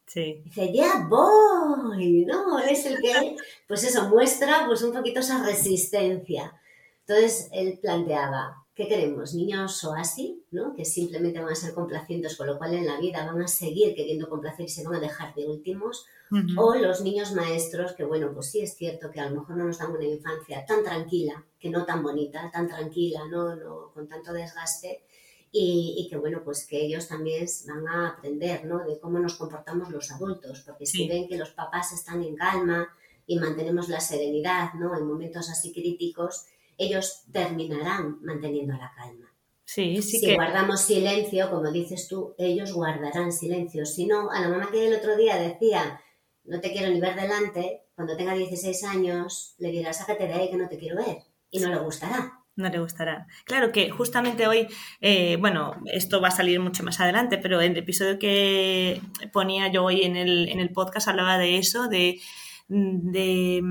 [0.07, 0.41] Sí.
[0.43, 2.57] Dice, ya voy, ¿no?
[2.59, 3.35] Es el que,
[3.67, 6.59] pues eso, muestra pues un poquito esa resistencia.
[7.05, 9.33] Entonces él planteaba, ¿Qué queremos?
[9.33, 10.73] Niños o así, ¿no?
[10.73, 13.93] Que simplemente van a ser complacientes, con lo cual en la vida van a seguir
[13.93, 16.05] queriendo complacer y se van a dejar de últimos.
[16.55, 19.65] O los niños maestros, que bueno, pues sí es cierto que a lo mejor no
[19.65, 24.07] nos dan una infancia tan tranquila, que no tan bonita, tan tranquila, no, no con
[24.07, 25.03] tanto desgaste,
[25.51, 28.85] y, que bueno, pues que ellos también van a aprender, ¿no?
[28.85, 32.87] De cómo nos comportamos los adultos, porque si ven que los papás están en calma
[33.25, 34.95] y mantenemos la serenidad, ¿no?
[34.95, 36.45] En momentos así críticos,
[36.77, 39.33] ellos terminarán manteniendo la calma.
[39.65, 43.85] Sí, sí si guardamos silencio, como dices tú, ellos guardarán silencio.
[43.85, 46.01] Si no, a la mamá que el otro día decía,
[46.45, 50.49] no te quiero ni ver delante, cuando tenga 16 años, le dirá, sácate de ahí
[50.49, 51.17] que no te quiero ver.
[51.51, 52.38] Y no le gustará.
[52.59, 53.25] No le gustará.
[53.45, 54.67] Claro que justamente hoy,
[54.99, 59.69] eh, bueno, esto va a salir mucho más adelante, pero en el episodio que ponía
[59.69, 62.19] yo hoy en el, en el podcast hablaba de eso, de,
[62.67, 63.63] de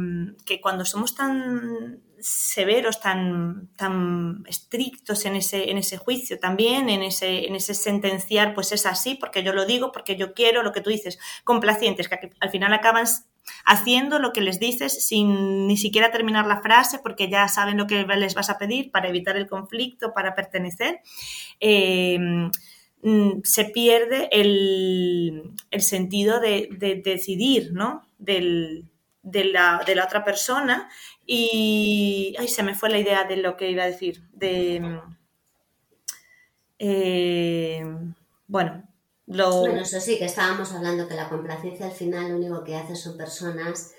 [0.47, 7.03] que cuando somos tan severos, tan, tan estrictos en ese, en ese juicio también, en
[7.03, 10.73] ese, en ese sentenciar, pues es así, porque yo lo digo, porque yo quiero, lo
[10.73, 13.07] que tú dices, complacientes, que al final acaban
[13.65, 17.87] haciendo lo que les dices sin ni siquiera terminar la frase, porque ya saben lo
[17.87, 21.01] que les vas a pedir para evitar el conflicto, para pertenecer.
[21.61, 22.19] Eh,
[23.03, 26.69] mm, se pierde el, sentido de,
[27.05, 28.09] decidir, ¿no?
[28.19, 28.85] de,
[29.23, 30.89] la, de la otra persona
[31.27, 32.35] y.
[32.39, 34.23] Ay, se me fue la idea de lo que iba a decir.
[34.33, 35.01] De.
[36.79, 37.85] eh,
[38.47, 38.88] bueno,
[39.29, 39.61] lo...
[39.61, 42.97] Bueno, eso sí, que estábamos hablando que la complacencia al final lo único que hace
[42.97, 43.93] son personas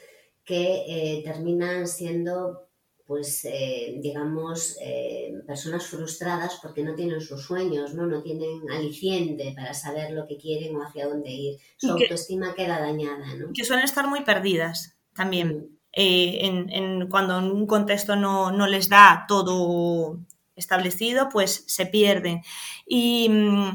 [0.43, 2.69] que eh, terminan siendo
[3.09, 8.05] pues eh, digamos, eh, personas frustradas porque no tienen sus sueños, ¿no?
[8.05, 11.57] no tienen aliciente para saber lo que quieren o hacia dónde ir.
[11.75, 13.33] Su autoestima queda dañada.
[13.35, 13.47] ¿no?
[13.51, 15.57] Que suelen estar muy perdidas también.
[15.57, 15.77] Mm.
[15.91, 20.19] Eh, en, cuando en un contexto no, no, les da todo
[20.55, 22.43] establecido, pues se pierden.
[22.85, 23.73] Y mm,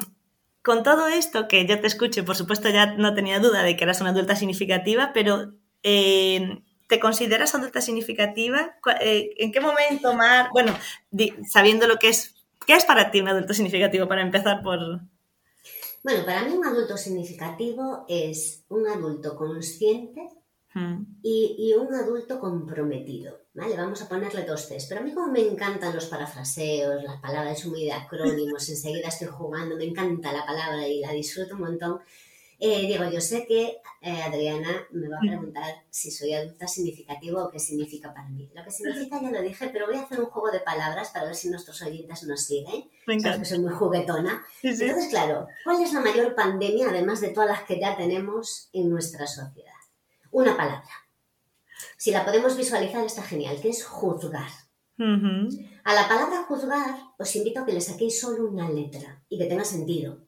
[0.64, 3.84] con todo esto, que yo te escucho, por supuesto ya no tenía duda de que
[3.84, 5.52] eras una adulta significativa, pero
[6.86, 8.76] ¿Te consideras adulta significativa?
[9.00, 10.48] Eh, ¿En qué momento, Mar?
[10.52, 10.76] Bueno,
[11.48, 12.34] sabiendo lo que es,
[12.66, 14.06] ¿qué es para ti un adulto significativo?
[14.06, 14.78] Para empezar por...
[16.02, 20.28] Bueno, para mí un adulto significativo es un adulto consciente
[20.74, 21.18] hmm.
[21.22, 23.40] y, un adulto comprometido.
[23.54, 23.76] ¿vale?
[23.76, 24.86] Vamos a ponerle dos Cs.
[24.88, 29.76] Pero a mí como me encantan los parafraseos, las palabras, de acrónimos, enseguida estoy jugando,
[29.76, 32.00] me encanta la palabra y la disfruto un montón.
[32.58, 37.42] Eh, digo, yo sé que eh, Adriana me va a preguntar si soy adulta significativo
[37.42, 38.50] o qué significa para mí.
[38.54, 41.26] Lo que significa ya lo dije, pero voy a hacer un juego de palabras para
[41.26, 42.88] ver si nuestros oyentes nos siguen.
[43.20, 44.42] Sabes que soy muy juguetona.
[44.62, 48.88] Entonces, claro, ¿cuál es la mayor pandemia, además de todas las que ya tenemos en
[48.88, 49.73] nuestra sociedad?
[50.34, 50.90] Una palabra.
[51.96, 54.50] Si la podemos visualizar está genial, que es juzgar.
[55.84, 59.46] A la palabra juzgar os invito a que le saquéis solo una letra y que
[59.46, 60.26] tenga sentido.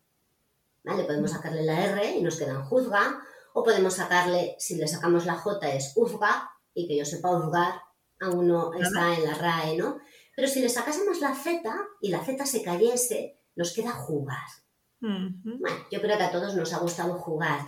[0.84, 1.02] ¿vale?
[1.02, 3.20] Podemos sacarle la R y nos quedan juzga,
[3.52, 7.82] o podemos sacarle, si le sacamos la J es uzga, y que yo sepa juzgar,
[8.20, 9.98] aún no está en la RAE, ¿no?
[10.36, 11.62] Pero si le sacásemos la Z
[12.00, 14.46] y la Z se cayese, nos queda jugar.
[15.00, 17.60] Bueno, yo creo que a todos nos ha gustado jugar.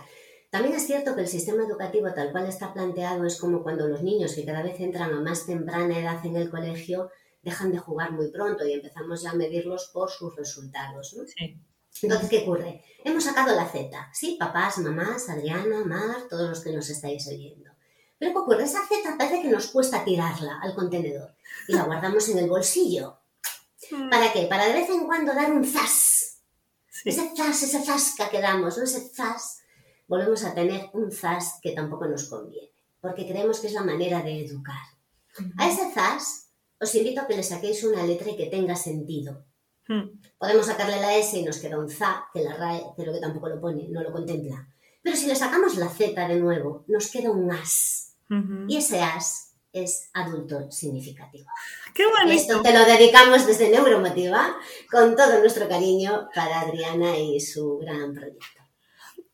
[0.49, 4.01] También es cierto que el sistema educativo tal cual está planteado es como cuando los
[4.01, 7.11] niños que cada vez entran a más temprana edad en el colegio
[7.43, 11.13] dejan de jugar muy pronto y empezamos ya a medirlos por sus resultados.
[11.15, 11.23] ¿no?
[11.27, 11.61] Sí.
[12.01, 12.83] Entonces, ¿qué ocurre?
[13.03, 14.37] Hemos sacado la Z, ¿sí?
[14.39, 17.71] Papás, mamás, Adriana, Mar, todos los que nos estáis oyendo.
[18.17, 18.63] Pero ¿qué ocurre?
[18.63, 21.35] Esa Z parece que nos cuesta tirarla al contenedor
[21.67, 23.19] y la guardamos en el bolsillo.
[23.89, 24.09] Hmm.
[24.09, 24.47] ¿Para qué?
[24.47, 26.41] Para de vez en cuando dar un zas.
[27.05, 28.83] Ese zas, ese zasca que damos, ¿no?
[28.83, 29.61] Ese zas,
[30.09, 34.21] volvemos a tener un zas que tampoco nos conviene, porque creemos que es la manera
[34.21, 34.83] de educar.
[35.57, 36.49] A ese zas
[36.81, 39.45] os invito a que le saquéis una letra y que tenga sentido.
[39.87, 40.19] Hmm.
[40.37, 43.49] Podemos sacarle la S y nos queda un ZA, que la RAE, pero que tampoco
[43.49, 44.67] lo pone, no lo contempla.
[45.01, 48.15] Pero si le sacamos la Z de nuevo, nos queda un AS.
[48.67, 51.49] Y ese AS es adulto significativo.
[51.93, 52.31] ¡Qué bonito!
[52.31, 54.55] Esto te lo dedicamos desde Neuromotiva
[54.91, 58.58] con todo nuestro cariño para Adriana y su gran proyecto.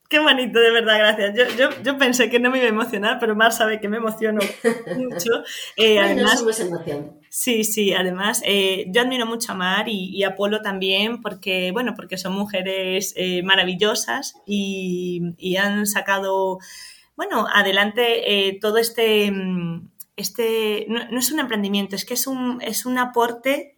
[0.07, 1.57] Qué bonito, de verdad, gracias.
[1.57, 4.39] Yo, yo, pensé que no me iba a emocionar, pero Mar sabe que me emociono
[4.97, 5.31] mucho.
[5.77, 7.19] Eh, además, somos emoción.
[7.29, 11.93] Sí, sí, además eh, yo admiro mucho a Mar y, a Polo también porque, bueno,
[11.95, 16.59] porque son mujeres eh, maravillosas y, han sacado,
[17.15, 22.61] bueno, adelante todo este, mm, este no, no, es un emprendimiento, es que es un,
[22.61, 23.74] es un aporte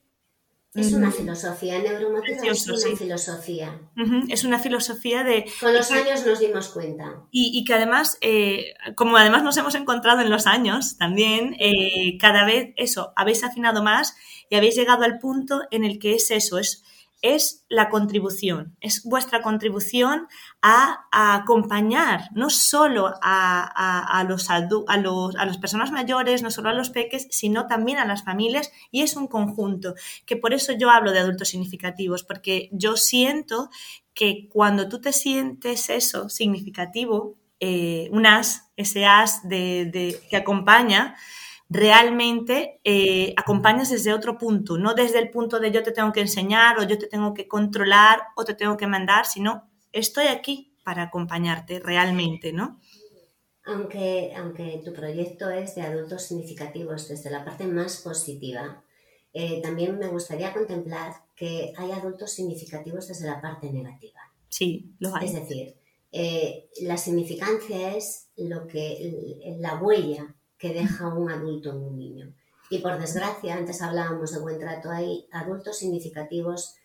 [0.78, 3.82] es una filosofía, neuromotiva es una filosofía.
[4.30, 5.46] Es una filosofía de...
[5.60, 7.24] Con los años nos dimos cuenta.
[7.32, 12.46] Y, que además, eh, como además nos hemos encontrado en los años también, eh, cada
[12.46, 14.16] vez eso, habéis afinado más
[14.50, 16.84] y habéis llegado al punto en el que es eso, es
[17.22, 20.28] es la contribución, es vuestra contribución
[20.62, 24.60] a, acompañar no solo a, los a,
[24.98, 28.72] los, a las personas mayores, no solo a los peques, sino también a las familias
[28.92, 33.70] y es un conjunto, que por eso yo hablo de adultos significativos, porque yo siento
[34.14, 41.16] que cuando tú te sientes eso significativo, eh, un as, ese as de, que acompaña,
[41.70, 46.22] realmente eh, acompañas desde otro punto, no desde el punto de yo te tengo que
[46.22, 50.76] enseñar o yo te tengo que controlar o te tengo que mandar, sino estoy aquí
[50.84, 52.80] para acompañarte realmente, ¿no?
[53.66, 58.82] Aunque, aunque tu proyecto es de adultos significativos desde la parte más positiva,
[59.34, 64.22] eh, también me gustaría contemplar que hay adultos significativos desde la parte negativa.
[64.48, 65.28] Sí, lo hay.
[65.28, 65.76] Es decir,
[66.14, 72.34] eh, la significancia es lo que la huella que deja un adulto en un niño.
[72.70, 76.76] Y por desgracia, antes hablábamos de buen trato, hay adultos significativos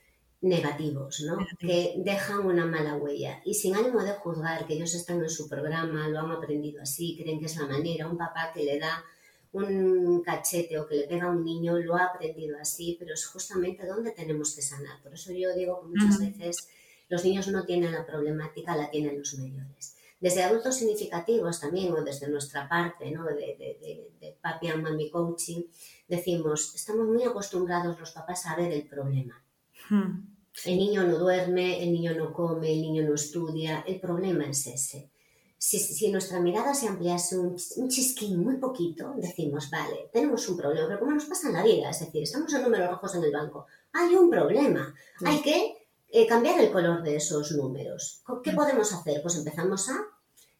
[0.40, 1.38] negativos, ¿no?
[1.58, 3.40] Que dejan una mala huella.
[3.44, 7.16] Y sin ánimo de juzgar, que ellos están en su programa, lo han aprendido así,
[7.20, 9.04] creen que es la manera, un papá que le da
[9.52, 13.26] un cachete o que le pega a un niño lo ha aprendido así, pero es
[13.26, 15.02] justamente donde tenemos que sanar.
[15.02, 16.68] Por eso yo digo que muchas veces
[17.08, 22.04] los niños no tienen la problemática, la tienen los mayores desde adultos significativos también, o
[22.04, 23.24] desde nuestra parte, ¿no?
[23.24, 25.62] de, de, de, papi and mami coaching,
[26.06, 29.44] decimos, estamos muy acostumbrados los papás a ver el problema.
[29.90, 30.28] Hmm.
[30.64, 33.82] El niño no duerme, el niño no come, el niño no estudia.
[33.84, 35.10] El problema es ese.
[35.58, 40.56] Si, si nuestra mirada se ampliase un, un, chisquín muy poquito, decimos, vale, tenemos un
[40.56, 43.24] problema, pero como nos pasa en la vida, es decir, estamos en números rojos en
[43.24, 44.94] el banco, hay un problema,
[45.24, 48.22] hay que eh, cambiar el color de esos números.
[48.44, 49.22] ¿Qué podemos hacer?
[49.22, 50.11] Pues empezamos a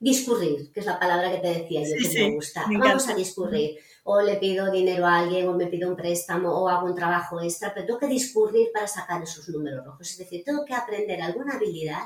[0.03, 2.65] discurrir, que es la palabra que te decía yo que me gusta.
[2.69, 3.79] Vamos a discurrir.
[4.05, 7.41] O le pido dinero a alguien, o me pido un préstamo, o hago un trabajo
[7.41, 10.11] extra, pero tengo que discurrir para sacar esos números rojos.
[10.11, 12.03] Es decir, tengo que aprender alguna habilidad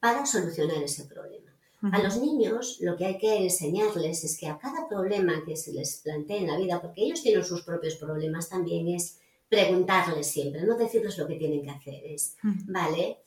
[0.00, 1.46] para solucionar ese problema.
[1.92, 5.72] A los niños lo que hay que enseñarles es que a cada problema que se
[5.72, 10.62] les plantee en la vida, porque ellos tienen sus propios problemas, también es preguntarles siempre,
[10.64, 12.04] no decirles lo que tienen que hacer.
[12.04, 12.36] Es,
[12.66, 13.18] vale,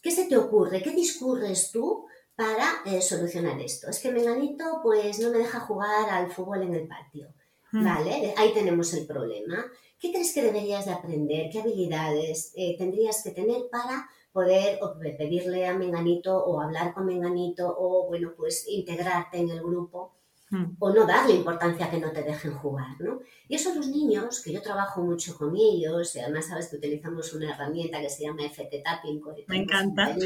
[0.00, 0.80] ¿qué se te ocurre?
[0.82, 2.06] ¿Qué discurres tú
[2.36, 3.88] para eh, solucionar esto.
[3.88, 7.28] Es que Menganito pues no me deja jugar al fútbol en el patio.
[7.72, 7.84] Hmm.
[7.84, 9.64] Vale, ahí tenemos el problema.
[9.98, 11.48] ¿Qué crees que deberías de aprender?
[11.50, 14.78] ¿Qué habilidades eh, tendrías que tener para poder
[15.16, 20.15] pedirle a Menganito o hablar con Menganito o, bueno, pues integrarte en el grupo?
[20.48, 20.76] Hmm.
[20.78, 23.18] o no darle importancia a que no te dejen jugar, ¿no?
[23.48, 27.32] Y eso los niños, que yo trabajo mucho con ellos, y además sabes que utilizamos
[27.32, 30.16] una herramienta que se llama FT Tapping, me encanta,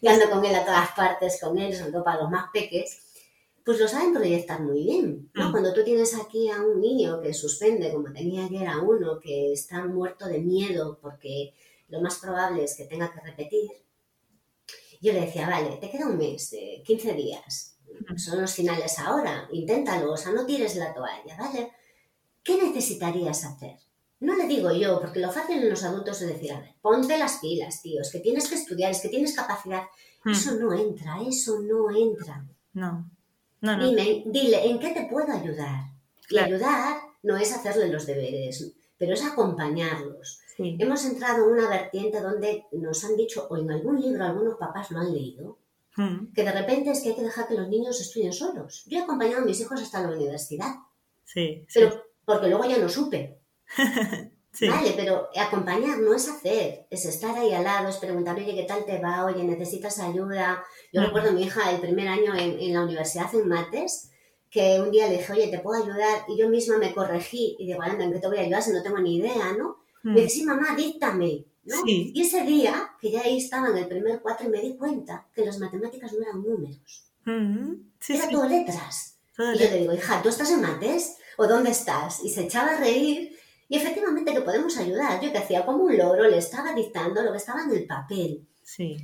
[0.00, 3.02] y ando con él a todas partes con él, sobre todo para los más peques,
[3.62, 5.48] pues lo saben proyectar muy bien, ¿no?
[5.48, 5.52] Hmm.
[5.52, 9.52] Cuando tú tienes aquí a un niño que suspende, como tenía ayer a uno, que
[9.52, 11.52] está muerto de miedo porque
[11.88, 13.70] lo más probable es que tenga que repetir,
[15.02, 17.71] yo le decía, vale, te queda un mes, 15 días,
[18.16, 21.72] son los finales ahora, inténtalo, o sea, no tires la toalla, ¿vale?
[22.42, 23.76] ¿Qué necesitarías hacer?
[24.20, 27.18] No le digo yo, porque lo fácil en los adultos es decir, a ver, ponte
[27.18, 29.82] las pilas, tío, es que tienes que estudiar, es que tienes capacidad.
[30.24, 30.30] Hmm.
[30.30, 32.44] Eso no entra, eso no entra.
[32.74, 33.10] No,
[33.60, 33.88] no, no.
[33.88, 35.86] Dime, dile, ¿en qué te puedo ayudar?
[36.30, 40.40] Y ayudar no es hacerle los deberes, pero es acompañarlos.
[40.58, 44.90] Hemos entrado en una vertiente donde nos han dicho, o en algún libro algunos papás
[44.90, 45.58] lo han leído,
[45.96, 46.32] Hmm.
[46.32, 48.84] Que de repente es que hay que dejar que los niños estudien solos.
[48.86, 50.74] Yo he acompañado a mis hijos hasta la universidad.
[51.24, 51.66] Sí.
[51.72, 53.40] Pero porque luego ya no supe.
[54.60, 58.64] Vale, pero acompañar no es hacer, es estar ahí al lado, es preguntar, oye, ¿qué
[58.64, 59.24] tal te va?
[59.24, 60.62] Oye, ¿necesitas ayuda?
[60.92, 61.04] Yo hmm.
[61.04, 64.10] recuerdo a mi hija el primer año en, la universidad en mates,
[64.50, 66.24] que un día le dije, oye, ¿te puedo ayudar?
[66.28, 68.72] Y yo misma me corregí y digo, anda, ¿en qué te voy a ayudar si
[68.72, 69.78] no tengo ni idea, no?
[70.02, 70.14] Me hmm.
[70.16, 71.46] dice, sí, mamá, díctame.
[71.64, 75.44] Y ese día, que ya ahí estaba en el primer cuatro, me di cuenta que
[75.44, 77.04] las matemáticas no eran números.
[78.08, 79.18] Eran todo letras.
[79.38, 81.16] y yo le digo, hija, ¿tú estás en mates?
[81.38, 82.22] ¿O dónde estás?
[82.24, 83.36] Y se echaba a reír.
[83.68, 85.20] Y efectivamente que podemos ayudar.
[85.20, 88.46] Yo que hacía como un loro, le estaba dictando lo que estaba en el papel.
[88.62, 88.96] Sí.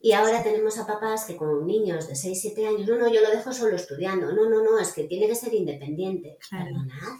[0.00, 3.20] Y ahora tenemos a papás que con niños de 6, 7 años, no, no, yo
[3.20, 4.32] lo dejo solo estudiando.
[4.32, 6.38] No, no, no, es que tiene que ser independiente.
[6.50, 7.18] Perdonad.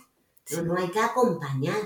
[0.53, 1.82] No, no hay que acompañar.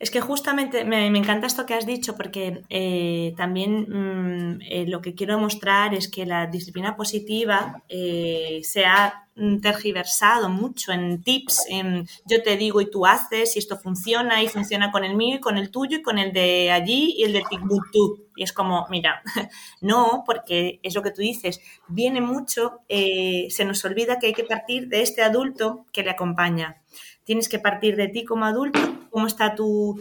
[0.00, 5.00] Es que justamente me, encanta esto que has dicho porque eh, también mm, eh, lo
[5.00, 9.20] que quiero mostrar es que la disciplina positiva eh, se ha
[9.60, 14.48] tergiversado mucho en tips, en yo te digo y tú haces y esto funciona y
[14.48, 17.32] funciona con el mío y con el tuyo y con el de allí y el
[17.32, 18.28] de Timbuktu.
[18.36, 19.22] Y es como, mira,
[19.80, 24.44] no, porque es lo que tú dices, viene mucho, se nos olvida que hay que
[24.44, 26.80] partir de este adulto que le acompaña
[27.24, 30.00] tienes que partir de ti como adulto, cómo está tu,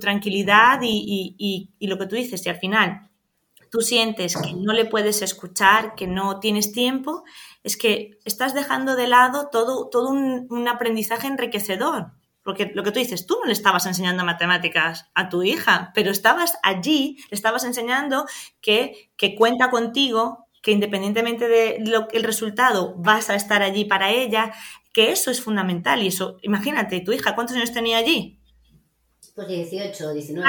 [0.00, 3.10] tranquilidad y, lo que tú dices, si al final
[3.70, 7.24] tú sientes que no le puedes escuchar, que no tienes tiempo,
[7.62, 12.12] es que estás dejando de lado todo, todo un, aprendizaje enriquecedor.
[12.42, 16.10] Porque lo que tú dices, tú no le estabas enseñando matemáticas a tu hija, pero
[16.10, 18.24] estabas allí, le estabas enseñando
[18.62, 24.52] que, que cuenta contigo, que independientemente del resultado vas a estar allí para ella,
[24.92, 26.02] que eso es fundamental.
[26.02, 28.37] Y eso, imagínate, tu hija, ¿cuántos años tenía allí?
[29.38, 30.44] Pues 18, 19.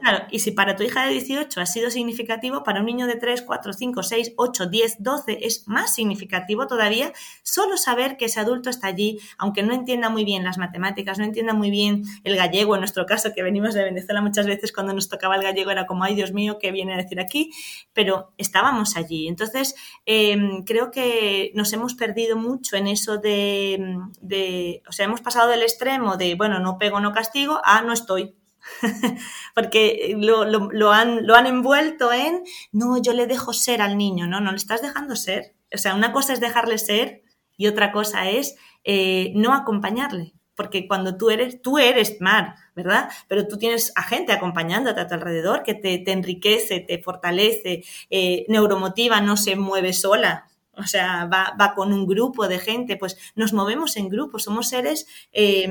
[0.00, 3.14] Claro, y si para tu hija de 18 ha sido significativo, para un niño de
[3.14, 7.12] 3, 4, 5, 6, 8, 10, 12 es más significativo todavía
[7.44, 11.24] solo saber que ese adulto está allí, aunque no entienda muy bien las matemáticas, no
[11.24, 14.92] entienda muy bien el gallego, en nuestro caso, que venimos de Venezuela muchas veces cuando
[14.92, 17.52] nos tocaba el gallego era como, ay Dios mío, ¿qué viene a decir aquí?
[17.92, 19.28] Pero estábamos allí.
[19.28, 25.20] Entonces, em, creo que nos hemos perdido mucho en eso de, de, o sea, hemos
[25.20, 28.34] pasado del extremo de, bueno, no pego, no castigo, ah, no estoy.
[29.54, 34.40] Porque lo, han, lo han envuelto en, no, yo le dejo ser al niño, no,
[34.40, 35.54] no le estás dejando ser.
[35.74, 37.22] O sea, una cosa es dejarle ser
[37.56, 40.34] y otra cosa es eh, no acompañarle.
[40.54, 43.08] Porque cuando tú eres, tú eres Mar, ¿verdad?
[43.26, 48.44] Pero tú tienes a gente acompañándote a tu alrededor que te, enriquece, te fortalece, eh,
[48.48, 53.18] neuromotiva, no se mueve sola, o sea, va, va, con un grupo de gente, pues
[53.34, 55.70] nos movemos en grupos, somos seres eh,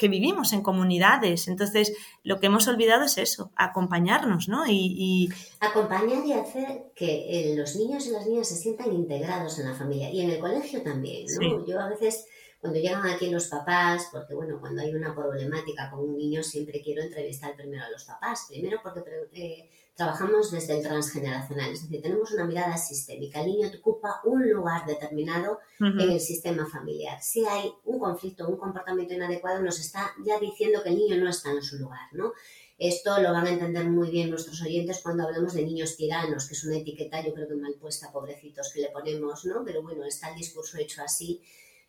[0.00, 1.46] que vivimos en comunidades.
[1.46, 1.92] Entonces,
[2.24, 4.64] lo que hemos olvidado es eso, acompañarnos, ¿no?
[4.66, 5.28] Y,
[5.60, 9.74] Acompañar y hacer que eh, los niños y las niñas se sientan integrados en la
[9.74, 11.66] familia y en el colegio también, ¿no?
[11.66, 12.26] Yo a veces
[12.60, 16.82] cuando llegan aquí los papás, porque bueno, cuando hay una problemática con un niño siempre
[16.82, 19.02] quiero entrevistar primero a los papás, primero porque
[19.32, 24.46] eh, trabajamos desde el transgeneracional, es decir, tenemos una mirada sistémica, el niño ocupa un
[24.50, 27.22] lugar determinado en el sistema familiar.
[27.22, 31.30] Si hay un conflicto, un comportamiento inadecuado, nos está ya diciendo que el niño no
[31.30, 32.32] está en su lugar, ¿no?
[32.76, 36.54] Esto lo van a entender muy bien nuestros oyentes cuando hablamos de niños tiranos, que
[36.54, 39.62] es una etiqueta yo creo que mal puesta, pobrecitos, que le ponemos, ¿no?
[39.64, 41.42] Pero bueno, está el discurso hecho así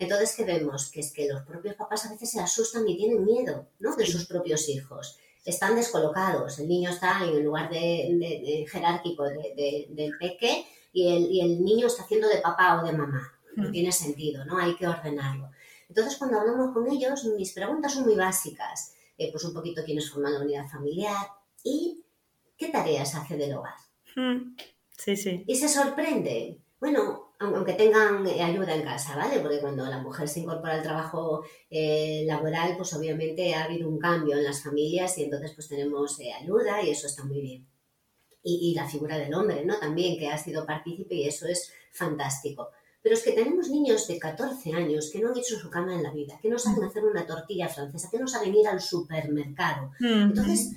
[0.03, 0.89] entonces, ¿qué vemos?
[0.89, 3.95] Que es que los propios papás a veces se asustan y tienen miedo ¿no?
[3.95, 5.17] de sus propios hijos.
[5.45, 6.57] Están descolocados.
[6.59, 12.27] El niño está en el lugar de, jerárquico del peque y el, niño está haciendo
[12.27, 13.31] de papá o de mamá.
[13.55, 13.71] No hmm.
[13.71, 14.57] tiene sentido, ¿no?
[14.57, 15.51] Hay que ordenarlo.
[15.87, 18.95] Entonces, cuando hablamos con ellos, mis preguntas son muy básicas.
[19.17, 21.27] Eh, pues un poquito quiénes forman la unidad familiar
[21.63, 22.03] y
[22.57, 23.75] qué tareas hace del hogar.
[24.15, 24.55] Hmm.
[24.97, 25.43] Sí, sí.
[25.47, 26.59] Y se sorprende.
[26.79, 29.39] Bueno, aunque tengan eh, ayuda en casa, ¿vale?
[29.39, 33.97] Porque cuando la mujer se incorpora al trabajo eh, laboral, pues obviamente ha habido un
[33.97, 37.67] cambio en las familias y entonces pues tenemos eh, ayuda y eso está muy bien.
[38.43, 39.77] Y, la figura del hombre, ¿no?
[39.77, 42.69] También que ha sido partícipe y eso es fantástico.
[43.03, 46.01] Pero es que tenemos niños de 14 años que no han hecho su cama en
[46.01, 49.91] la vida, que no saben hacer una tortilla francesa, que no saben ir al supermercado.
[49.99, 50.71] Entonces,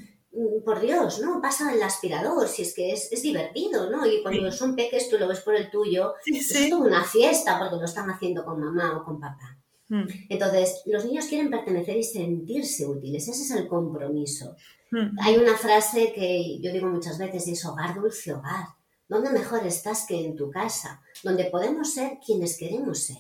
[0.65, 1.41] por Dios, ¿no?
[1.41, 4.07] Pasa el aspirador, si es que es, divertido, ¿no?
[4.07, 7.77] Y cuando son peques tú lo ves por el tuyo, es toda una fiesta porque
[7.77, 9.59] lo están haciendo con mamá o con papá.
[9.89, 10.05] Mm.
[10.29, 14.57] Entonces, los niños quieren pertenecer y sentirse útiles, ese es el compromiso.
[14.91, 15.19] Mm.
[15.21, 18.67] Hay una frase que yo digo muchas veces y es hogar, dulce hogar.
[19.09, 21.03] ¿Dónde mejor estás que en tu casa?
[21.23, 23.19] Donde podemos ser quienes queremos ser.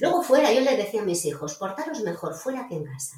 [0.00, 3.16] Luego fuera, yo le decía a mis hijos, portaros mejor fuera que en casa.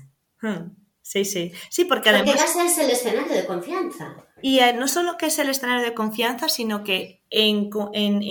[1.09, 1.53] Sí, sí.
[1.71, 2.35] Sí, porque además.
[2.35, 4.15] Porque casa es el escenario de confianza.
[4.43, 7.71] Y eh, no solo que es el escenario de confianza, sino que en,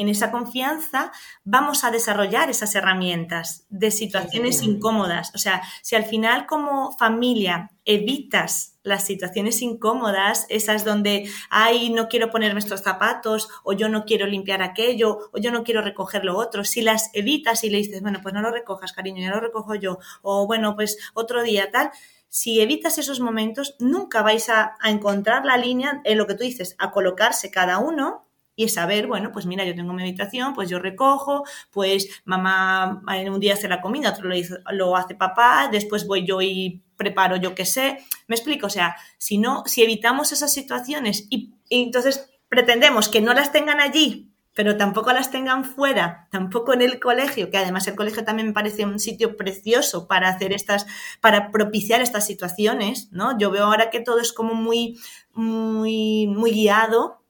[0.10, 1.12] esa confianza
[1.44, 5.32] vamos a desarrollar esas herramientas de situaciones incómodas.
[5.34, 12.08] O sea, si al final como familia evitas las situaciones incómodas, esas donde, ay, no
[12.08, 16.24] quiero ponerme estos zapatos, o yo no quiero limpiar aquello, o yo no quiero recoger
[16.24, 19.32] lo otro, si las evitas y le dices, bueno, pues no lo recojas, cariño, ya
[19.32, 21.92] lo recojo yo, o bueno, pues otro día tal,
[22.30, 26.76] si evitas esos momentos, nunca vais a, encontrar la línea en lo que tú dices,
[26.80, 30.80] a colocarse cada uno y saber, bueno, pues mira, yo tengo mi habitación, pues yo
[30.80, 34.36] recojo, pues mamá en un día hace la comida, otro lo,
[34.72, 38.00] lo hace papá, después voy yo y preparo yo qué sé.
[38.28, 43.34] Me explico, o sea, si no, si evitamos esas situaciones y entonces pretendemos que no
[43.34, 44.27] las tengan allí
[44.58, 48.54] pero tampoco las tengan fuera, tampoco en el colegio, que además el colegio también me
[48.56, 50.88] parece un sitio precioso para hacer estas,
[51.22, 53.38] para propiciar estas situaciones, ¿no?
[53.38, 54.98] Yo veo ahora que todo es como muy,
[55.32, 57.22] muy, muy guiado,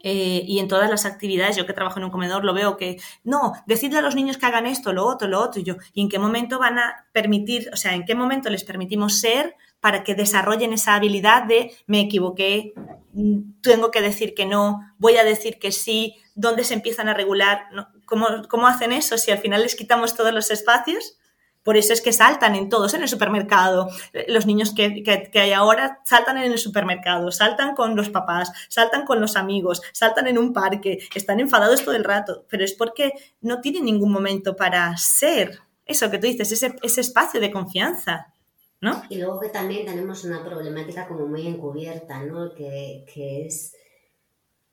[0.00, 2.98] eh, y en todas las actividades, yo que trabajo en un comedor, lo veo que,
[3.24, 6.02] no, decidle a los niños que hagan esto, lo otro, lo otro, y yo, ¿y
[6.02, 10.04] en qué momento van a permitir, o sea, en qué momento les permitimos ser para
[10.04, 12.74] que desarrollen esa habilidad de me equivoqué,
[13.14, 17.14] mm, tengo que decir que no, voy a decir que sí, dónde se empiezan a
[17.14, 17.66] regular,
[18.04, 21.18] ¿Cómo, hacen eso si al final les quitamos todos los espacios?
[21.64, 23.88] Por eso es que saltan en todos, en el supermercado.
[24.28, 29.04] Los niños que, que, hay ahora saltan en el supermercado, saltan con los papás, saltan
[29.04, 33.10] con los amigos, saltan en un parque, están enfadados todo el rato, pero es porque
[33.40, 38.32] no tienen ningún momento para ser eso que tú dices, ese, ese espacio de confianza.
[38.78, 39.02] ¿No?
[39.08, 42.54] Y luego que también tenemos una problemática como muy encubierta, ¿no?
[42.54, 43.74] Que, que es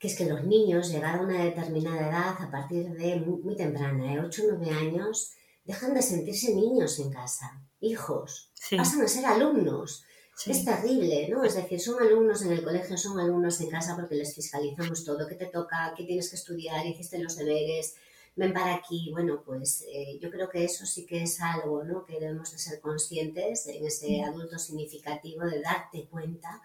[0.03, 4.11] que es que los niños, llegar a una determinada edad, a partir de muy, temprana,
[4.11, 5.31] de 8 o 9 años,
[5.63, 10.03] dejan de sentirse niños en casa, hijos, pasan a ser alumnos.
[10.45, 11.45] Es terrible, ¿no?
[11.45, 15.25] Es decir, son alumnos en el colegio, son alumnos en casa porque les fiscalizamos todo,
[15.25, 17.95] qué te toca, qué tienes que estudiar, hiciste los deberes,
[18.35, 19.09] ven para aquí.
[19.09, 22.05] Bueno, pues eh, yo creo que eso sí que es algo, ¿no?
[22.05, 26.61] Que debemos de ser conscientes en ese adulto significativo de darte cuenta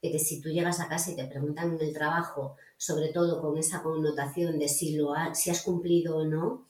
[0.00, 3.42] de que si tú llegas a casa y te preguntan en el trabajo, sobre todo
[3.42, 6.68] con esa connotación de si, lo si has cumplido o no,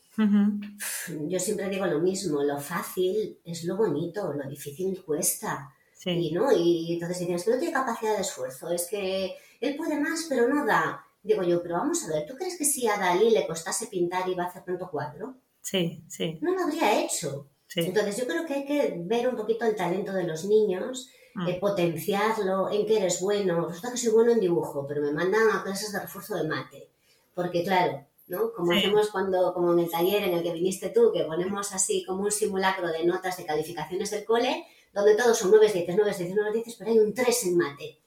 [1.28, 5.72] yo siempre digo lo mismo, lo fácil es lo bonito, lo difícil cuesta.
[6.04, 6.50] Y, ¿no?
[6.52, 10.26] y entonces dicen, es que no tiene capacidad de esfuerzo, es que él puede más
[10.28, 11.04] pero no da.
[11.22, 14.28] Digo yo, pero vamos a ver, ¿tú crees que si a Dalí le costase pintar
[14.28, 15.36] iba a hacer tanto cuadro?
[15.60, 16.38] Sí, sí.
[16.40, 17.50] No lo habría hecho.
[17.76, 21.48] Entonces yo creo que hay que ver un poquito el talento de los niños Mm.
[21.48, 23.68] Eh, potenciarlo, en que eres bueno.
[23.68, 26.90] Resulta que soy bueno en dibujo, pero me mandan a clases de refuerzo de mate.
[27.32, 28.52] Porque claro, ¿no?
[28.52, 32.04] Como hacemos cuando, como en el taller en el que viniste tú, que ponemos así
[32.04, 36.14] como un simulacro de notas de calificaciones del cole, donde todos son 9, 10, 9,
[36.18, 38.00] 10, 9, 10, pero hay un 3 en mate.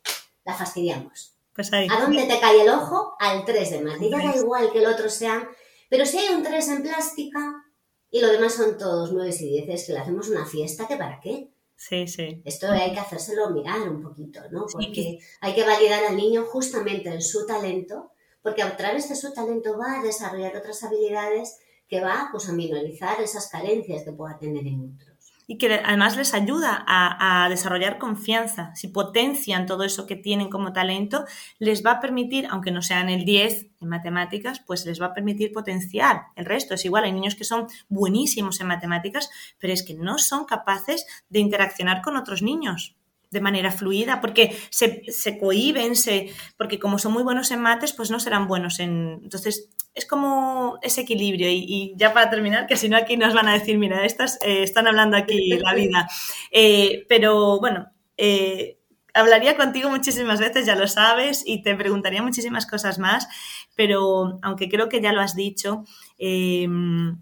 [0.43, 1.33] La fastidiamos.
[1.55, 1.87] Pues ahí.
[1.89, 3.15] ¿A dónde te cae el ojo?
[3.17, 4.09] Al 3 de mate.
[4.09, 5.47] Ya da igual que el otro sean,
[5.89, 7.65] pero si hay un 3 en plástica
[8.09, 11.21] y lo demás son todos 9 y 10, que le hacemos una fiesta, ¿que para
[11.21, 11.49] qué?
[11.81, 12.43] Sí, sí.
[12.45, 14.67] Esto hay que hacérselo mirar un poquito, ¿no?
[14.71, 18.11] Porque hay que validar al niño justamente en su talento,
[18.43, 21.57] porque a través de su talento va a desarrollar otras habilidades
[21.87, 25.10] que va pues, a minorizar esas carencias que pueda tener en otro
[25.51, 28.73] y que además les ayuda a, desarrollar confianza.
[28.73, 31.25] Si potencian todo eso que tienen como talento,
[31.59, 35.13] les va a permitir, aunque no sean el 10 en matemáticas, pues les va a
[35.13, 36.73] permitir potenciar el resto.
[36.73, 39.29] Es igual, hay niños que son buenísimos en matemáticas,
[39.59, 42.95] pero es que no son capaces de interaccionar con otros niños
[43.31, 47.93] de manera fluida, porque se, se cohiben, se, porque como son muy buenos en mates,
[47.93, 49.19] pues no serán buenos en...
[49.23, 51.47] Entonces, es como ese equilibrio.
[51.49, 54.63] Y, ya para terminar, que si no aquí nos van a decir, mira, estas eh,
[54.63, 56.07] están hablando aquí la vida.
[56.53, 58.77] Eh, pero bueno, eh,
[59.13, 63.27] hablaría contigo muchísimas veces, ya lo sabes, y te preguntaría muchísimas cosas más,
[63.75, 65.85] pero aunque creo que ya lo has dicho,
[66.17, 67.15] ¿qué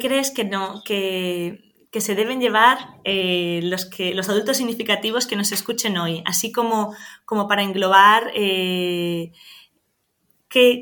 [0.00, 1.65] crees que no, que,
[1.96, 6.22] que se deben llevar los, que, los adultos significativos que nos escuchen hoy?
[6.26, 6.94] Así como,
[7.24, 9.32] como para englobar ¿qué,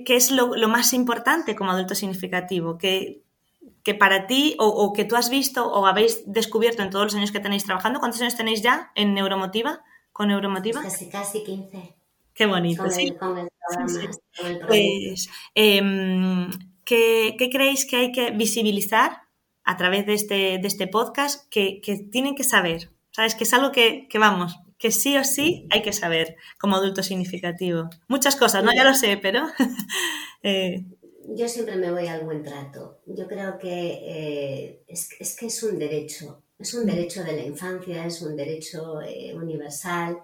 [0.09, 2.79] es lo, más importante como adulto significativo?
[2.79, 3.23] que
[3.97, 7.39] para ti o, que tú has visto o habéis descubierto en todos los años que
[7.39, 8.01] tenéis trabajando?
[8.01, 9.85] ¿Cuántos años tenéis ya en Neuromotiva?
[10.13, 10.83] ¿Con Neuromotiva?
[10.83, 11.95] Casi, casi 15.
[12.35, 13.15] Qué bonito, sí.
[14.67, 16.51] Pues, em,
[16.85, 19.24] ¿qué, creéis que hay que visibilizar
[19.65, 21.81] a través de este, de este podcast que,
[22.13, 22.91] tienen que saber?
[23.11, 23.35] ¿Sabes?
[23.35, 27.03] Que es algo que, que vamos, que sí o sí hay que saber como adulto
[27.03, 27.89] significativo.
[28.09, 28.75] Muchas cosas, ¿no?
[28.75, 29.47] Ya lo sé, pero...
[30.47, 30.85] Eh,
[31.27, 33.01] Yo siempre me voy al buen trato.
[33.07, 35.09] Yo creo que eh, es,
[35.39, 40.19] que es un derecho, es un derecho de la infancia, es un derecho eh, universal.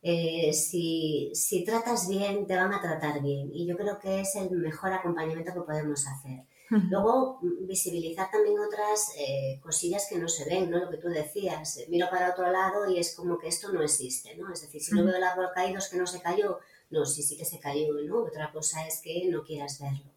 [0.00, 3.50] si, si tratas bien, te van a tratar bien.
[3.52, 6.44] Y yo creo que es el mejor acompañamiento que podemos hacer.
[6.90, 10.78] Luego, mm, visibilizar también otras eh, cosillas que no se ven, ¿no?
[10.78, 13.82] Lo que tú decías, eh, miro para otro lado y es como que esto no
[13.82, 14.52] existe, ¿no?
[14.52, 16.58] Es decir, si no veo el árbol caído es que no se cayó,
[16.90, 18.24] no, sí, sí que se cayó, ¿no?
[18.24, 20.14] Otra cosa es que no quieras verlo.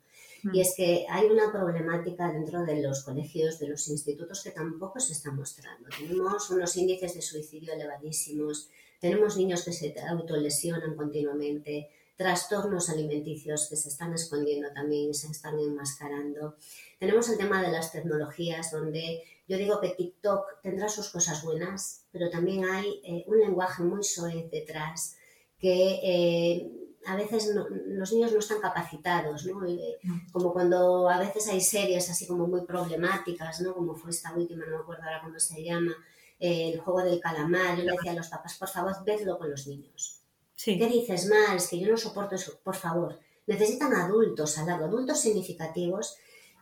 [0.53, 4.99] Y es que hay una problemática dentro de los colegios, de los institutos que tampoco
[4.99, 5.89] se está mostrando.
[5.89, 13.75] Tenemos unos índices de suicidio elevadísimos, tenemos niños que se autolesionan continuamente, trastornos alimenticios que
[13.75, 16.55] se están escondiendo también y se están enmascarando.
[16.99, 22.05] Tenemos el tema de las tecnologías, donde yo digo que TikTok tendrá sus cosas buenas,
[22.11, 25.15] pero también hay eh, un lenguaje muy soez detrás
[25.59, 26.71] que eh,
[27.05, 29.63] a veces los niños no están capacitados, ¿no?
[29.65, 29.99] Eh,
[30.31, 33.75] como cuando a veces hay series así como muy problemáticas, ¿no?
[33.75, 35.95] Como fue esta última, no me acuerdo ahora cómo se llama,
[36.39, 37.77] el juego del calamar.
[37.77, 40.16] Yo le decía a los papás, por favor, vedlo con los niños
[40.63, 41.67] ¿Qué dices, más?
[41.67, 42.59] Que yo no soporto eso.
[42.63, 46.17] Por favor, necesitan adultos al lado, adultos significativos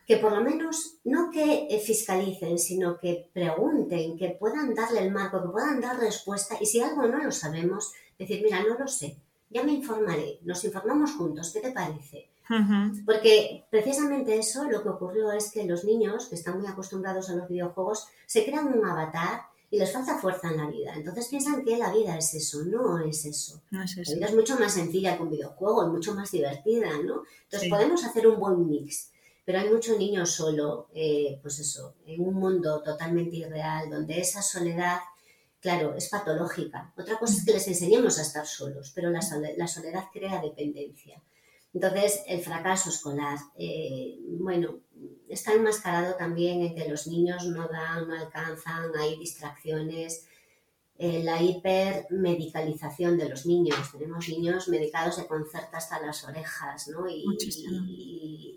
[0.05, 5.11] que por lo menos no que eh, fiscalicen, sino que pregunten, que puedan darle el
[5.11, 8.87] marco, que puedan dar respuesta y si algo no lo sabemos, decir, mira, no lo
[8.87, 9.17] sé,
[9.49, 12.29] ya me informaré, nos informamos juntos, ¿qué te parece?
[13.05, 17.35] Porque precisamente eso lo que ocurrió es que los niños que están muy acostumbrados a
[17.35, 20.93] los videojuegos se crean un avatar y les falta fuerza en la vida.
[20.95, 23.61] Entonces piensan que la vida es eso, no es eso.
[23.71, 24.11] No es eso.
[24.11, 27.23] La vida es mucho más sencilla que un videojuego, y mucho más divertida, ¿no?
[27.43, 29.11] Entonces podemos hacer un buen mix,
[29.43, 34.41] pero hay muchos niños solo, eh, pues eso, en un mundo totalmente irreal, donde esa
[34.41, 34.99] soledad,
[35.59, 36.93] claro, es patológica.
[36.95, 39.19] Otra cosa es que les enseñemos a estar solos, pero la,
[39.57, 41.21] la soledad crea dependencia.
[41.73, 44.79] Entonces, el fracaso escolar, eh, bueno,
[45.29, 50.27] está enmascarado también en que los niños no dan, no alcanzan, hay distracciones,
[50.97, 53.91] eh, la hipermedicalización de los niños.
[53.91, 57.09] Tenemos niños medicados de concerta hasta las orejas, ¿no?
[57.09, 57.25] Y,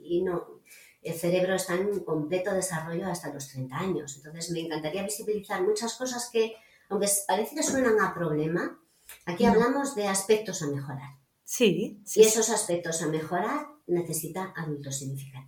[0.05, 0.61] y, no,
[1.03, 4.17] el cerebro está en completo desarrollo hasta los 30 años.
[4.17, 6.55] Entonces, me encantaría visibilizar muchas cosas que,
[6.89, 8.79] aunque parece que suenan a problema,
[9.25, 11.19] aquí hablamos de aspectos a mejorar.
[11.43, 15.48] Sí, Y esos aspectos a mejorar necesita adultos significativos.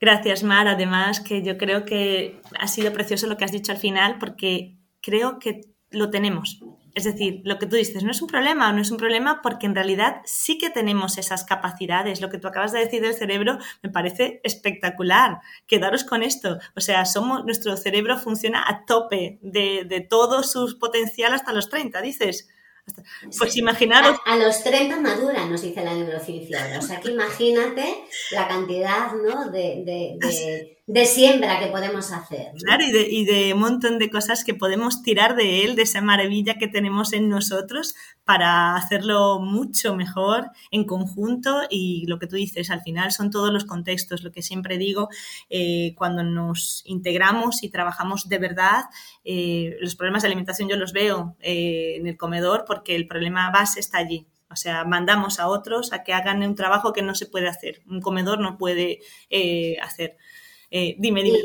[0.00, 0.66] Gracias, Mar.
[0.66, 4.78] Además, que yo creo que ha sido precioso lo que has dicho al final, porque
[5.02, 6.60] creo que lo tenemos.
[6.94, 9.42] Es decir, lo que tú dices no es un problema o no es un problema
[9.42, 12.20] porque en realidad sí que tenemos esas capacidades.
[12.20, 15.40] Lo que tú acabas de decir del cerebro me parece espectacular.
[15.66, 16.58] Quedaros con esto.
[16.74, 21.68] O sea, somos, nuestro cerebro funciona a tope de, de todo su potencial hasta los
[21.68, 22.48] 30, dices.
[23.38, 24.18] Pues imaginaros.
[24.24, 29.50] A, los 30 madura, nos dice la neurociencia O sea que imagínate la cantidad ¿no?
[29.50, 32.52] de, de siembra que podemos hacer.
[32.62, 35.82] Claro, y de, y de, un montón de cosas que podemos tirar de él, de
[35.82, 42.26] esa maravilla que tenemos en nosotros para hacerlo mucho mejor en conjunto y lo que
[42.26, 45.08] tú dices, al final son todos los contextos, lo que siempre digo,
[45.48, 48.84] eh, cuando nos integramos y trabajamos de verdad,
[49.24, 53.50] eh, los problemas de alimentación yo los veo eh, en el comedor porque el problema
[53.50, 54.26] base está allí.
[54.50, 57.82] O sea, mandamos a otros a que hagan un trabajo que no se puede hacer,
[57.86, 60.16] un comedor no puede eh, hacer.
[60.72, 61.38] Eh, dime, dime.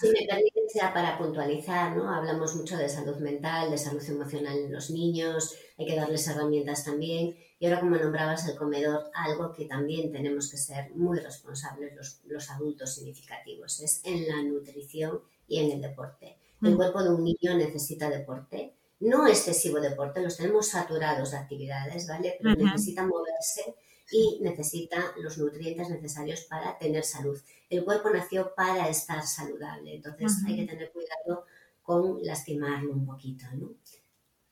[0.00, 2.12] si me permite, sea para puntualizar, ¿no?
[2.12, 6.84] Hablamos mucho de salud mental, de salud emocional en los niños, hay que darles herramientas
[6.84, 7.36] también.
[7.58, 12.20] Y ahora, como nombrabas el comedor, algo que también tenemos que ser muy responsables los,
[12.26, 16.36] los adultos significativos es en la nutrición y en el deporte.
[16.62, 16.76] El mm.
[16.76, 22.38] cuerpo de un niño necesita deporte, no excesivo deporte, los tenemos saturados de actividades, ¿vale?
[22.42, 23.74] Pero necesita moverse
[24.10, 27.38] y necesita los nutrientes necesarios para tener salud.
[27.68, 31.44] El cuerpo nació para estar saludable, entonces hay que tener cuidado
[31.82, 33.70] con lastimarlo un poquito, ¿no?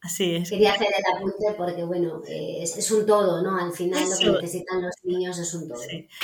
[0.05, 0.51] Así es.
[0.51, 3.57] Quería hacer el apunte porque, bueno, eh, es, un todo, ¿no?
[3.57, 5.81] Al final lo que necesitan los niños es un todo.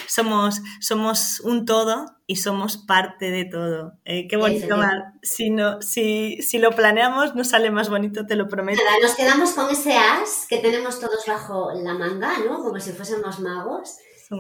[0.07, 3.95] Somos, somos un todo y somos parte de todo.
[4.05, 5.15] Eh, qué bonito, Mar.
[5.23, 8.83] Si, no, si, si lo planeamos, nos sale más bonito, te lo prometo.
[8.85, 12.63] Nada, nos quedamos con ese as que tenemos todos bajo la manga, ¿no?
[12.63, 13.97] Como si fuésemos magos.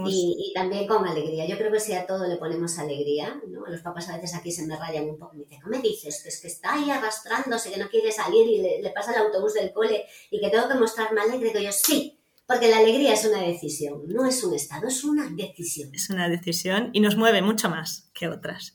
[0.06, 1.46] Y, también con alegría.
[1.48, 3.66] Yo creo que si a todo le ponemos alegría, ¿no?
[3.66, 5.34] Los papás a veces aquí se me rayan un poco.
[5.34, 6.22] Me dicen, ¿cómo me dices?
[6.22, 9.54] Que es que está ahí arrastrándose, que no quiere salir y le, pasa el autobús
[9.54, 11.52] del cole y que tengo que mostrarme alegre.
[11.52, 15.28] Que yo, sí, porque la alegría es una decisión, no es un estado, es una
[15.28, 15.92] decisión.
[15.94, 18.74] Es una decisión y nos mueve mucho más que otras.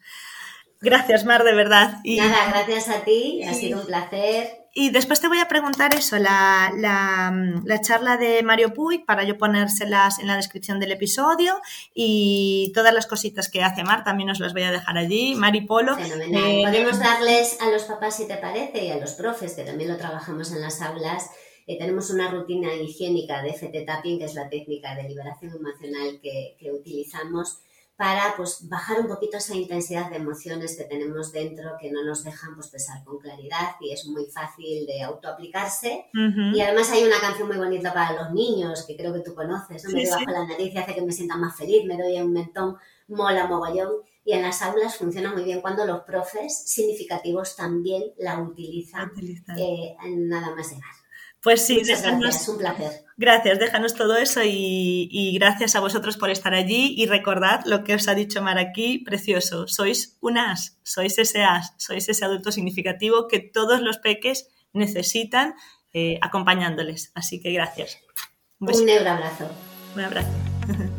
[0.85, 1.99] Gracias, Mar, de verdad.
[2.03, 4.65] Y, Nada, gracias a ti, ha sido un placer.
[4.77, 9.37] Y después te voy a preguntar eso, la, la, charla de Mario Puig, para yo
[9.37, 11.59] ponérselas en la descripción del episodio
[11.93, 15.33] y todas las cositas que hace Mar también os las voy a dejar allí.
[15.35, 15.97] Mari Polo.
[15.97, 19.89] Eh, Podemos darles a los papás, si te parece, y a los profes, que también
[19.89, 21.31] lo trabajamos en las aulas,
[21.65, 26.19] eh, tenemos una rutina higiénica de FT Tapping, que es la técnica de liberación emocional
[26.21, 27.61] que, que utilizamos
[27.97, 32.23] para pues, bajar un poquito esa intensidad de emociones que tenemos dentro que no nos
[32.25, 36.07] dejan pues, pesar con claridad y es muy fácil de autoaplicarse.
[36.53, 39.85] Y además hay una canción muy bonita para los niños que creo que tú conoces,
[39.93, 42.77] me bajo la nariz y hace que me sienta más feliz, me doy un mentón,
[43.07, 43.93] mola mogollón.
[44.25, 49.11] Y en las aulas funciona muy bien cuando los profes significativos también la utilizan
[49.55, 51.04] eh, nada más llegar.
[51.45, 53.05] Pues sí, gracias, un placer.
[53.17, 57.93] Gracias, déjanos todo eso y, gracias a vosotros por estar allí y recordad lo que
[57.93, 62.51] os ha dicho Mar aquí, precioso, sois un as, sois ese as, sois ese adulto
[62.51, 65.53] significativo que todos los peques necesitan
[65.93, 67.11] eh, acompañándoles.
[67.13, 67.99] Así que gracias.
[68.59, 69.47] Un, un abrazo.
[69.93, 70.31] Un abrazo.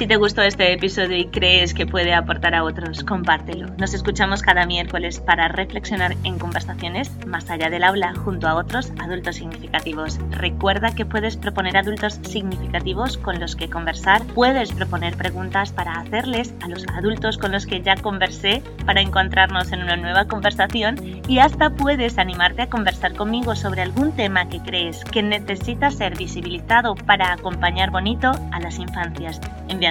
[0.00, 3.66] Si te gustó este episodio y crees que puede aportar a otros, compártelo.
[3.76, 8.94] Nos escuchamos cada miércoles para reflexionar en conversaciones más allá del aula junto a otros
[8.98, 10.18] adultos significativos.
[10.30, 16.54] Recuerda que puedes proponer adultos significativos con los que conversar, puedes proponer preguntas para hacerles
[16.62, 20.96] a los adultos con los que ya conversé para encontrarnos en una nueva conversación
[21.28, 26.16] y hasta puedes animarte a conversar conmigo sobre algún tema que crees que necesita ser
[26.16, 29.42] visibilizado para acompañar bonito a las infancias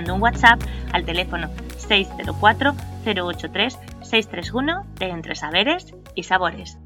[0.08, 0.62] un WhatsApp
[0.94, 2.74] al teléfono 604
[3.06, 6.78] 083 631 de Entre Saberes y Sabores.